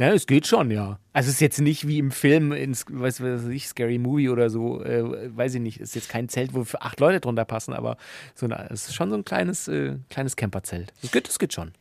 [0.00, 0.98] Ja, es geht schon, ja.
[1.12, 4.50] Also es ist jetzt nicht wie im Film, in, weiß weiß ich, Scary Movie oder
[4.50, 7.74] so, äh, weiß ich nicht, ist jetzt kein Zelt, wo für acht Leute drunter passen,
[7.74, 7.96] aber
[8.34, 10.92] so eine, es ist schon so ein kleines, äh, kleines Camperzelt.
[11.02, 11.72] Das geht, das geht schon.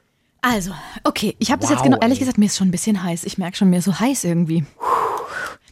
[0.41, 0.71] Also,
[1.03, 2.19] okay, ich habe das Wow, jetzt genau, ehrlich ey.
[2.19, 3.25] gesagt, mir ist schon ein bisschen heiß.
[3.25, 4.65] Ich merke schon, mir ist so heiß irgendwie.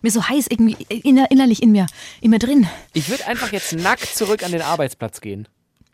[0.01, 1.87] Mir ist so heiß irgendwie inner, innerlich in mir,
[2.21, 2.67] in mir drin.
[2.93, 5.47] Ich würde einfach jetzt nackt zurück an den Arbeitsplatz gehen.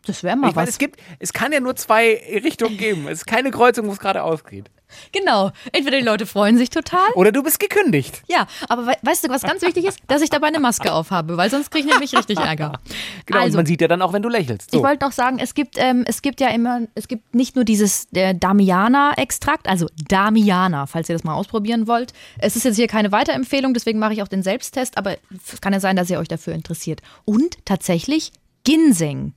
[0.06, 0.74] Das wäre mal Ich meine, was.
[0.74, 3.08] es gibt, es kann ja nur zwei Richtungen geben.
[3.08, 4.70] Es ist keine Kreuzung, wo es geradeaus geht.
[5.12, 5.50] Genau.
[5.72, 7.10] Entweder die Leute freuen sich total.
[7.14, 8.22] Oder du bist gekündigt.
[8.28, 9.98] Ja, aber we weißt du, was ganz wichtig ist?
[10.06, 12.80] Dass ich dabei eine Maske aufhabe, weil sonst kriege ich nämlich richtig Ärger.
[13.26, 14.70] Genau, und also, man sieht ja dann auch, wenn du lächelst.
[14.70, 14.78] So.
[14.78, 17.64] ich wollte noch sagen, es gibt, ähm, es gibt ja immer, es gibt nicht nur
[17.64, 22.12] dieses äh, Damiana-Extrakt, also Damiana, falls ihr das mal ausprobieren wollt.
[22.38, 25.16] Es ist jetzt hier keine Weiterempfehlung, deswegen mache ich auch den Selbsttest, aber
[25.52, 27.00] es kann ja sein, dass ihr euch dafür interessiert.
[27.24, 28.32] Und tatsächlich
[28.64, 29.34] Ginseng.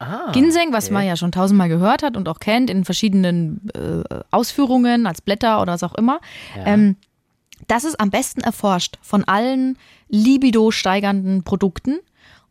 [0.00, 4.20] Ah, Ginseng, was man ja schon tausendmal gehört hat und auch kennt in verschiedenen äh,
[4.30, 6.20] Ausführungen als Blätter oder was auch immer.
[6.56, 6.96] Ähm,
[7.68, 9.78] das ist am besten erforscht von allen
[10.08, 11.98] libido steigernden Produkten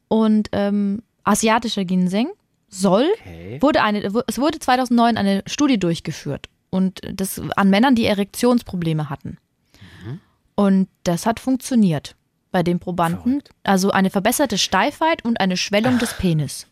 [0.07, 2.29] und ähm, asiatischer Ginseng
[2.69, 3.57] soll Okay.
[3.61, 9.37] wurde eine es wurde 2009 eine Studie durchgeführt und das an Männern, die Erektionsprobleme hatten.
[10.55, 12.15] Und das hat funktioniert
[12.51, 16.67] bei den Probanden, also eine verbesserte Steifheit und eine Schwellung des Penis.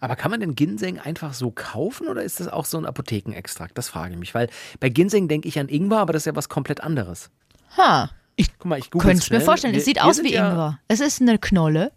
[0.00, 3.76] Aber kann man denn Ginseng einfach so kaufen oder ist das auch so ein Apothekenextrakt?
[3.76, 4.48] Das frage ich mich, weil
[4.80, 7.30] bei Ginseng denke ich an Ingwer, aber das ist ja was komplett anderes.
[7.76, 9.74] Ha, ich Guck mal, ich könnte es mir vorstellen.
[9.74, 10.78] Es sieht aus wie Ingwer.
[10.88, 11.92] Es ist eine Knolle.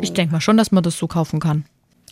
[0.00, 1.66] Ich denke mal schon, dass man das so kaufen kann.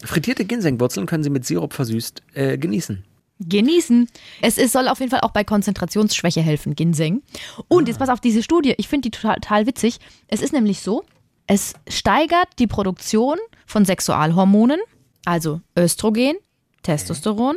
[0.04, 3.02] Frittierte Ginsengwurzeln können Sie mit Sirup versüßt äh, genießen.
[3.40, 4.08] Genießen.
[4.42, 7.22] Es ist, soll auf jeden Fall auch bei Konzentrationsschwäche helfen, Ginseng.
[7.68, 8.74] Und jetzt pass auf diese Studie.
[8.78, 9.98] Ich finde die total, total witzig.
[10.28, 11.04] Es ist nämlich so,
[11.46, 14.80] es steigert die Produktion von Sexualhormonen,
[15.24, 16.36] also Östrogen,
[16.82, 17.56] Testosteron,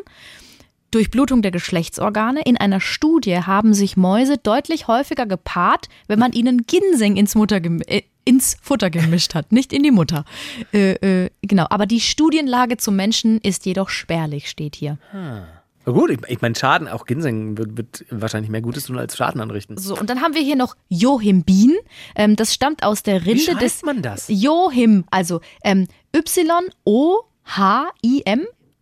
[0.91, 2.41] Durchblutung der Geschlechtsorgane.
[2.41, 7.61] In einer Studie haben sich Mäuse deutlich häufiger gepaart, wenn man ihnen Ginseng ins, Mutter
[7.87, 10.25] äh, ins Futter gemischt hat, nicht in die Mutter.
[10.73, 14.97] Äh, äh, genau, aber die Studienlage zum Menschen ist jedoch spärlich, steht hier.
[15.13, 15.58] Na
[15.93, 19.41] gut, ich, ich meine, Schaden, auch Ginseng wird, wird wahrscheinlich mehr Gutes tun als Schaden
[19.41, 19.77] anrichten.
[19.77, 21.77] So, und dann haben wir hier noch Johimbin.
[22.15, 23.83] Ähm, das stammt aus der Rinde schreibt des.
[23.83, 24.25] man das?
[24.29, 25.87] Johim, also ähm,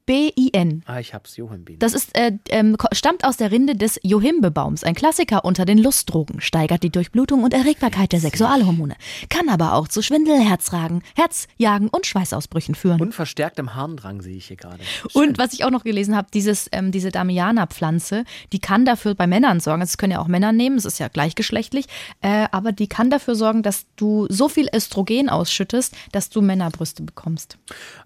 [0.08, 0.84] Y-O-H-I-M-B-I-N.
[0.86, 4.84] Ah, ich hab's, Johann Das ist, äh, ähm, stammt aus der Rinde des Johimbebaums.
[4.84, 6.41] Ein Klassiker unter den Lustdrogen.
[6.41, 8.95] Steigert die Durchblutung und Erregbarkeit der Sexualhormone.
[9.30, 13.01] Kann aber auch zu Schwindel, Herzragen, Herzjagen und Schweißausbrüchen führen.
[13.01, 14.80] Und verstärktem Harndrang sehe ich hier gerade.
[15.14, 19.28] Und was ich auch noch gelesen habe, dieses, ähm, diese Damiana-Pflanze, die kann dafür bei
[19.28, 21.86] Männern sorgen, das können ja auch Männer nehmen, es ist ja gleichgeschlechtlich,
[22.22, 27.03] äh, aber die kann dafür sorgen, dass du so viel Östrogen ausschüttest, dass du Männerbrüste
[27.03, 27.58] bekommst.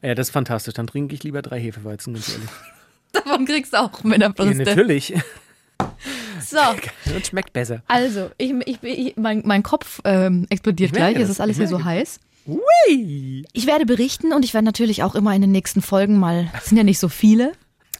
[0.01, 0.73] Ja, das ist fantastisch.
[0.73, 2.49] Dann trinke ich lieber drei Hefeweizen, ganz ehrlich.
[3.11, 4.63] Davon kriegst du auch Ja, Männerbrüste.
[4.63, 5.13] natürlich.
[6.41, 6.57] so,
[7.15, 7.83] Und schmeckt besser.
[7.87, 11.83] also, ich, ich, ich, mein, mein Kopf ähm, explodiert gleich, es ist alles hier so
[11.83, 12.19] heiß.
[12.47, 13.45] Ui.
[13.53, 16.65] Ich werde berichten und ich werde natürlich auch immer in den nächsten Folgen mal, es
[16.65, 17.51] sind ja nicht so viele,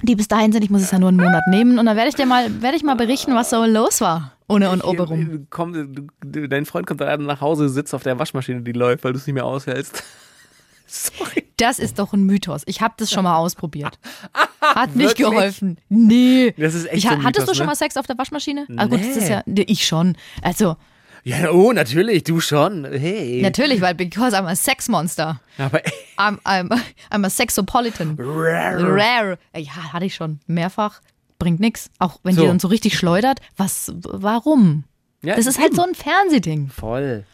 [0.02, 2.10] die bis dahin sind, ich muss es ja nur einen Monat nehmen und dann werde
[2.10, 4.32] ich dir mal, werde ich mal berichten, was so los war.
[4.48, 5.26] Ohne und oberum.
[5.28, 9.14] Hier, Komm, dein Freund kommt dann nach Hause, sitzt auf der Waschmaschine, die läuft, weil
[9.14, 10.04] du es nicht mehr aushältst.
[10.88, 11.51] Sorry.
[11.62, 12.64] Das ist doch ein Mythos.
[12.66, 14.00] Ich habe das schon mal ausprobiert.
[14.62, 15.28] Hat nicht Wirklich?
[15.30, 15.78] geholfen.
[15.90, 16.54] Nee.
[16.58, 17.72] Das ist echt ich, so Hattest Mythos, du schon ne?
[17.72, 18.66] mal Sex auf der Waschmaschine?
[18.78, 19.14] Ah, gut, das Nee.
[19.22, 19.44] ist ja.
[19.46, 20.18] Nee, ich schon.
[20.42, 20.76] Also,
[21.24, 22.84] Ja, oh, natürlich, du schon.
[22.86, 23.42] Hey.
[23.44, 25.40] natürlich, weil because I'm a sex monster.
[25.60, 25.80] Aber
[26.18, 26.70] I'm, I'm,
[27.12, 28.18] I'm a sexopolitan.
[28.20, 29.38] Rare.
[29.56, 30.40] Ja, hatte ich schon.
[30.48, 31.02] Mehrfach.
[31.38, 31.90] Bringt nix.
[32.00, 32.42] Auch wenn So.
[32.42, 33.40] die dann so richtig schleudert.
[33.58, 34.84] Was, warum?
[35.24, 35.76] Ja, das ist halt eben.
[35.76, 36.70] so ein Fernsehding.
[36.70, 37.26] voll.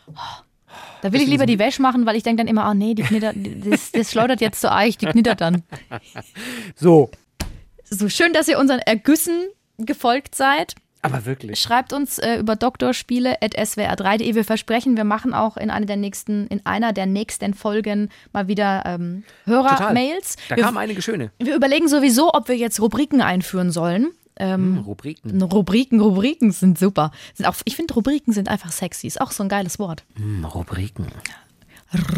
[1.01, 3.03] Da will ich lieber die Wäsche machen, weil ich denke dann immer, oh nee, die
[3.03, 5.63] knittert, das, das schleudert jetzt zu Eich, die knittert dann.
[6.75, 7.09] So.
[7.89, 9.47] So schön, dass ihr unseren Ergüssen
[9.77, 10.75] gefolgt seid.
[11.01, 11.59] Aber wirklich.
[11.59, 14.35] Schreibt uns äh, über doktorspiele.swr3.de.
[14.35, 18.47] Wir versprechen, wir machen auch in einer der nächsten, in einer der nächsten Folgen mal
[18.47, 20.35] wieder ähm, Hörer-Mails.
[20.49, 24.11] Da Wir, kamen einige schöne wir überlegen sowieso, ob wir jetzt Rubriken einführen sollen.
[24.39, 25.41] Ähm, Rubriken.
[25.41, 27.11] Rubriken, Rubriken sind super.
[27.33, 29.07] Sind auch, ich finde, Rubriken sind einfach sexy.
[29.07, 30.03] Ist auch so ein geiles Wort.
[30.15, 31.07] Hm, Rubriken.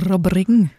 [0.09, 0.71] Rubriken.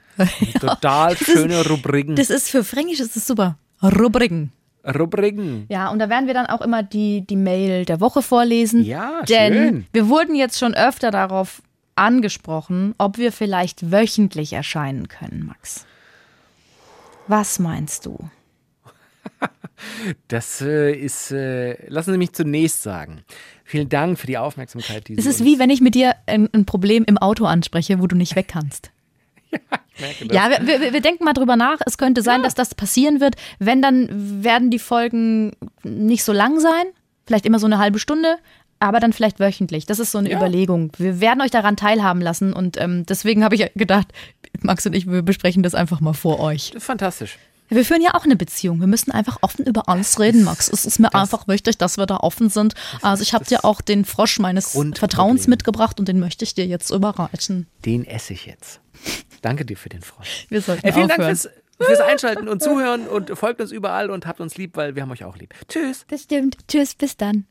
[0.61, 2.17] Total schöne Rubriken.
[2.17, 3.57] Das ist für Fränkisch ist das super.
[3.83, 4.53] Rubriken.
[4.85, 5.67] Rubriken.
[5.69, 8.83] Ja, und da werden wir dann auch immer die, die Mail der Woche vorlesen.
[8.85, 9.87] Ja, denn schön.
[9.93, 11.63] wir wurden jetzt schon öfter darauf
[11.97, 15.87] angesprochen, ob wir vielleicht wöchentlich erscheinen können, Max.
[17.27, 18.31] Was meinst du?
[20.29, 23.23] Das äh, ist, äh, lassen Sie mich zunächst sagen.
[23.65, 25.09] Vielen Dank für die Aufmerksamkeit.
[25.09, 28.01] Die Es Sie ist wie wenn ich mit dir ein, ein Problem im Auto anspreche,
[28.01, 28.91] wo du nicht weg kannst.
[30.01, 30.37] merke das.
[30.37, 31.79] Ja, wir, wir, wir denken mal drüber nach.
[31.87, 33.37] Es könnte sein, dass das passieren wird.
[33.59, 35.53] Wenn, dann werden die Folgen
[35.83, 36.85] nicht so lang sein.
[37.27, 38.37] Vielleicht immer so eine halbe Stunde.
[38.81, 39.85] Aber dann vielleicht wöchentlich.
[39.87, 40.39] Das ist so eine Ja.
[40.39, 40.91] Überlegung.
[40.97, 42.53] Wir werden euch daran teilhaben lassen.
[42.53, 44.09] Und ähm, deswegen habe ich gedacht,
[44.63, 46.73] Max und ich, wir besprechen das einfach mal vor euch.
[46.79, 47.39] Fantastisch.
[47.71, 48.81] Wir führen ja auch eine Beziehung.
[48.81, 50.69] Wir müssen einfach offen über alles reden, Max.
[50.69, 52.75] Es ist mir einfach wichtig, dass wir da offen sind.
[53.01, 54.77] Also ich habe dir auch den Frosch meines.
[54.95, 57.67] Vertrauens mitgebracht und den möchte ich dir jetzt überreichen.
[57.87, 58.81] Den esse ich jetzt.
[59.43, 60.29] Danke dir für den Freund.
[60.49, 61.27] Wir sollten Äh, vielen aufhören.
[61.27, 61.49] Dank fürs,
[61.89, 65.11] fürs Einschalten und Zuhören und folgt uns überall und habt uns lieb, weil wir haben
[65.11, 65.55] euch auch lieb.
[65.69, 66.05] Tschüss.
[66.09, 66.59] Das stimmt.
[66.69, 67.47] Tschüss, bis dann.